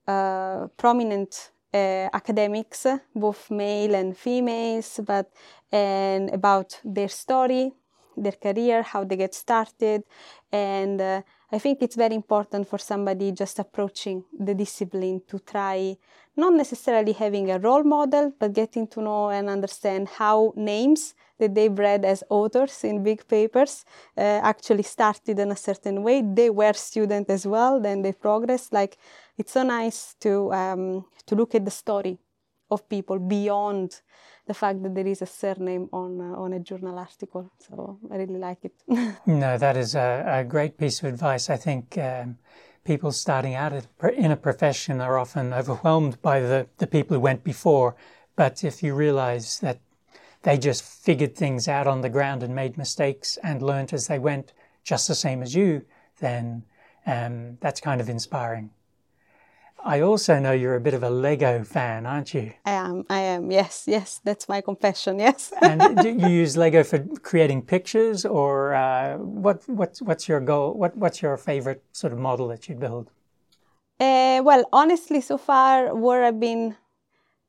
uh, 0.07 0.67
prominent 0.77 1.51
uh, 1.73 2.09
academics, 2.13 2.87
both 3.15 3.51
male 3.51 3.95
and 3.95 4.17
females, 4.17 5.01
but 5.03 5.33
and 5.73 6.31
about 6.31 6.79
their 6.85 7.09
story, 7.09 7.73
their 8.17 8.33
career, 8.33 8.83
how 8.83 9.05
they 9.05 9.17
get 9.17 9.35
started. 9.35 10.05
And 10.53 11.01
uh, 11.01 11.23
I 11.53 11.59
think 11.59 11.83
it's 11.83 11.97
very 11.97 12.15
important 12.15 12.69
for 12.69 12.79
somebody 12.79 13.33
just 13.33 13.59
approaching 13.59 14.25
the 14.39 14.55
discipline 14.55 15.23
to 15.29 15.39
try 15.39 15.97
not 16.37 16.53
necessarily 16.53 17.13
having 17.13 17.51
a 17.51 17.59
role 17.59 17.85
model, 17.85 18.33
but 18.39 18.53
getting 18.53 18.87
to 18.89 19.01
know 19.01 19.31
and 19.31 19.49
understand 19.49 20.09
how 20.09 20.53
names 20.57 21.15
that 21.39 21.55
they've 21.55 21.79
read 21.79 22.05
as 22.05 22.25
authors 22.29 22.85
in 22.85 23.03
big 23.03 23.27
papers 23.29 23.85
uh, 24.17 24.21
actually 24.21 24.83
started 24.83 25.39
in 25.39 25.51
a 25.51 25.57
certain 25.57 26.03
way. 26.03 26.23
They 26.23 26.51
were 26.51 26.73
students 26.73 27.31
as 27.31 27.47
well, 27.47 27.81
then 27.81 28.03
they 28.03 28.13
progressed. 28.13 28.73
Like 28.73 28.99
it's 29.39 29.53
so 29.53 29.63
nice 29.63 30.15
to 30.21 30.53
um, 30.53 31.05
to 31.27 31.35
look 31.35 31.55
at 31.55 31.65
the 31.65 31.71
story 31.71 32.19
of 32.71 32.89
people 32.89 33.19
beyond 33.19 34.01
the 34.47 34.55
fact 34.55 34.83
that 34.83 34.95
there 34.95 35.07
is 35.07 35.23
a 35.23 35.27
surname 35.27 35.89
on 35.93 36.21
uh, 36.21 36.37
on 36.37 36.53
a 36.53 36.61
journal 36.61 36.99
article. 36.99 37.51
So 37.59 37.99
I 38.11 38.17
really 38.17 38.39
like 38.39 38.65
it. 38.65 38.75
no, 39.27 39.59
that 39.59 39.77
is 39.77 39.95
a, 39.95 40.25
a, 40.27 40.45
great 40.45 40.77
piece 40.77 41.03
of 41.03 41.13
advice. 41.13 41.51
I 41.51 41.57
think. 41.57 41.99
Um, 41.99 42.39
people 42.85 43.11
starting 43.11 43.55
out 43.55 43.73
in 44.17 44.31
a 44.31 44.37
profession 44.37 45.01
are 45.01 45.19
often 45.19 45.53
overwhelmed 45.53 46.21
by 46.23 46.41
the, 46.41 46.67
the 46.79 46.87
people 46.87 47.15
who 47.15 47.21
went 47.21 47.43
before. 47.43 47.97
But 48.37 48.63
if 48.63 48.83
you 48.83 48.95
realize 48.95 49.59
that 49.61 49.81
they 50.43 50.59
just 50.59 50.85
figured 50.85 51.35
things 51.35 51.67
out 51.67 51.87
on 51.87 52.03
the 52.03 52.11
ground 52.11 52.43
and 52.43 52.55
made 52.55 52.77
mistakes 52.77 53.39
and 53.43 53.63
learnt 53.63 53.93
as 53.93 54.07
they 54.07 54.19
went, 54.19 54.53
just 54.83 55.09
the 55.09 55.15
same 55.15 55.43
as 55.43 55.55
you, 55.55 55.85
then 56.21 56.65
um, 57.07 57.57
that's 57.61 57.81
kind 57.81 58.01
of 58.01 58.09
inspiring. 58.09 58.71
I 59.87 60.01
also 60.01 60.39
know 60.41 60.53
you're 60.53 60.77
a 60.77 60.81
bit 60.81 60.95
of 60.95 61.03
a 61.03 61.11
Lego 61.11 61.63
fan, 61.63 62.07
aren't 62.07 62.33
you? 62.33 62.53
I 62.65 62.71
am. 62.71 63.05
I 63.11 63.21
am. 63.21 63.51
Yes. 63.51 63.85
Yes. 63.87 64.21
That's 64.25 64.49
my 64.49 64.63
confession. 64.63 65.19
Yes. 65.19 65.53
and 65.63 65.99
do 65.99 66.09
you 66.09 66.29
use 66.29 66.57
Lego 66.57 66.83
for 66.83 67.01
creating 67.23 67.63
pictures, 67.63 68.25
or 68.25 68.75
uh, 68.75 69.19
what? 69.19 69.63
What's 69.67 70.01
what's 70.01 70.27
your 70.27 70.41
goal? 70.41 70.73
What 70.73 70.97
What's 70.97 71.21
your 71.21 71.37
favorite 71.37 71.85
sort 71.93 72.15
of 72.15 72.19
model 72.19 72.49
that 72.49 72.67
you 72.69 72.77
build? 72.77 73.11
Uh, 74.01 74.41
well, 74.43 74.65
honestly, 74.73 75.21
so 75.21 75.37
far, 75.37 75.95
what 75.95 76.23
I've 76.23 76.41
been 76.41 76.77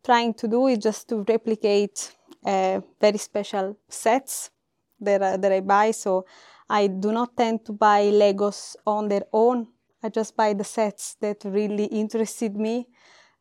trying 0.04 0.34
to 0.36 0.48
do 0.48 0.68
is 0.68 0.80
just 0.80 1.08
to 1.10 1.26
replicate 1.28 2.16
uh, 2.46 2.82
very 3.00 3.18
special 3.18 3.78
sets 3.88 4.52
that 5.00 5.24
I, 5.24 5.38
that 5.38 5.52
I 5.52 5.62
buy. 5.62 5.92
So 5.92 6.26
I 6.70 6.88
do 6.88 7.12
not 7.12 7.38
tend 7.38 7.66
to 7.66 7.72
buy 7.72 8.04
Legos 8.12 8.76
on 8.86 9.08
their 9.08 9.24
own. 9.32 9.68
I 10.04 10.10
just 10.10 10.36
buy 10.36 10.54
the 10.54 10.64
sets 10.64 11.16
that 11.22 11.44
really 11.46 11.86
interested 11.86 12.56
me. 12.56 12.88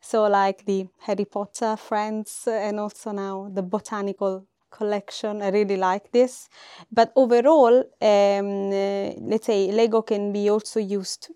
So, 0.00 0.24
like 0.24 0.64
the 0.66 0.86
Harry 1.00 1.24
Potter 1.24 1.76
friends, 1.76 2.46
and 2.46 2.78
also 2.78 3.12
now 3.12 3.50
the 3.52 3.62
botanical 3.62 4.46
collection. 4.70 5.40
I 5.42 5.48
really 5.50 5.76
like 5.76 6.10
this. 6.12 6.48
But 6.92 7.12
overall, 7.16 7.78
um, 8.02 8.70
uh, 8.72 9.12
let's 9.30 9.46
say 9.46 9.72
Lego 9.72 10.02
can 10.02 10.32
be 10.32 10.50
also 10.50 10.80
used 10.80 11.30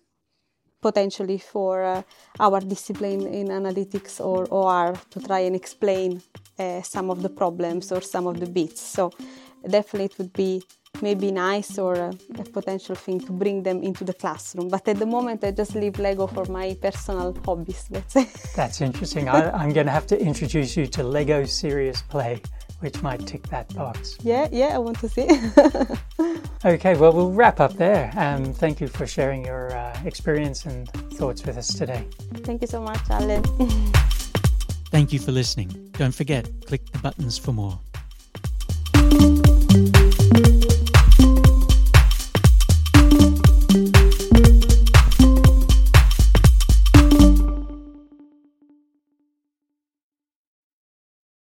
potentially 0.81 1.39
for 1.39 1.83
uh, 1.83 2.03
our 2.39 2.61
discipline 2.61 3.27
in 3.27 3.49
analytics 3.49 4.21
or 4.21 4.47
OR 4.47 4.95
to 5.11 5.21
try 5.21 5.41
and 5.41 5.57
explain 5.57 6.23
uh, 6.59 6.83
some 6.83 7.11
of 7.11 7.23
the 7.23 7.29
problems 7.29 7.91
or 7.91 8.01
some 8.01 8.27
of 8.27 8.39
the 8.39 8.47
bits. 8.47 8.81
So, 8.81 9.11
definitely 9.69 10.05
it 10.07 10.19
would 10.19 10.33
be 10.33 10.63
maybe 11.03 11.31
nice 11.31 11.79
or 11.79 11.95
a, 11.95 12.13
a, 12.39 12.45
potential 12.45 12.95
thing 12.95 13.21
to 13.21 13.33
bring 13.33 13.63
them 13.63 13.83
into 13.83 14.05
the 14.05 14.15
classroom. 14.15 14.69
But 14.69 14.89
at 14.89 14.99
the 14.99 15.07
moment, 15.07 15.45
I 15.45 15.51
just 15.51 15.75
leave 15.75 15.99
Lego 15.99 16.27
for 16.27 16.45
my 16.47 16.77
personal 16.81 17.37
hobbies, 17.45 17.87
let's 17.91 18.15
say. 18.15 18.29
That's 18.57 18.81
interesting. 18.81 19.29
I, 19.29 19.65
am 19.65 19.73
going 19.73 19.87
to 19.87 19.93
have 19.93 20.07
to 20.09 20.21
introduce 20.21 20.77
you 20.77 20.87
to 20.87 21.03
Lego 21.03 21.45
Serious 21.45 22.03
Play, 22.03 22.43
which 22.81 23.03
might 23.03 23.27
tick 23.27 23.47
that 23.49 23.73
box. 23.75 24.19
Yeah, 24.23 24.49
yeah, 24.51 24.75
I 24.75 24.79
want 24.79 24.99
to 25.01 25.09
see. 25.09 25.29
okay, 26.65 26.97
well, 26.97 27.13
we'll 27.13 27.33
wrap 27.33 27.61
up 27.61 27.75
there. 27.75 28.13
Um, 28.17 28.53
thank 28.53 28.81
you 28.81 28.89
for 28.89 29.07
sharing 29.07 29.45
your 29.45 29.73
uh, 29.77 30.01
experience 30.05 30.67
and 30.67 30.89
thoughts 31.15 31.45
with 31.45 31.57
us 31.57 31.69
today. 31.69 32.05
Thank 32.39 32.63
you 32.63 32.69
so 32.69 32.81
much, 32.81 33.01
Allen. 33.11 33.43
Thank 34.91 35.13
you 35.13 35.19
for 35.19 35.33
listening. 35.33 35.91
Don't 35.99 36.15
forget, 36.15 36.49
click 36.67 36.91
the 36.93 36.99
buttons 36.99 37.37
for 37.37 37.53
more. 37.53 37.79
Bye. 40.33 40.58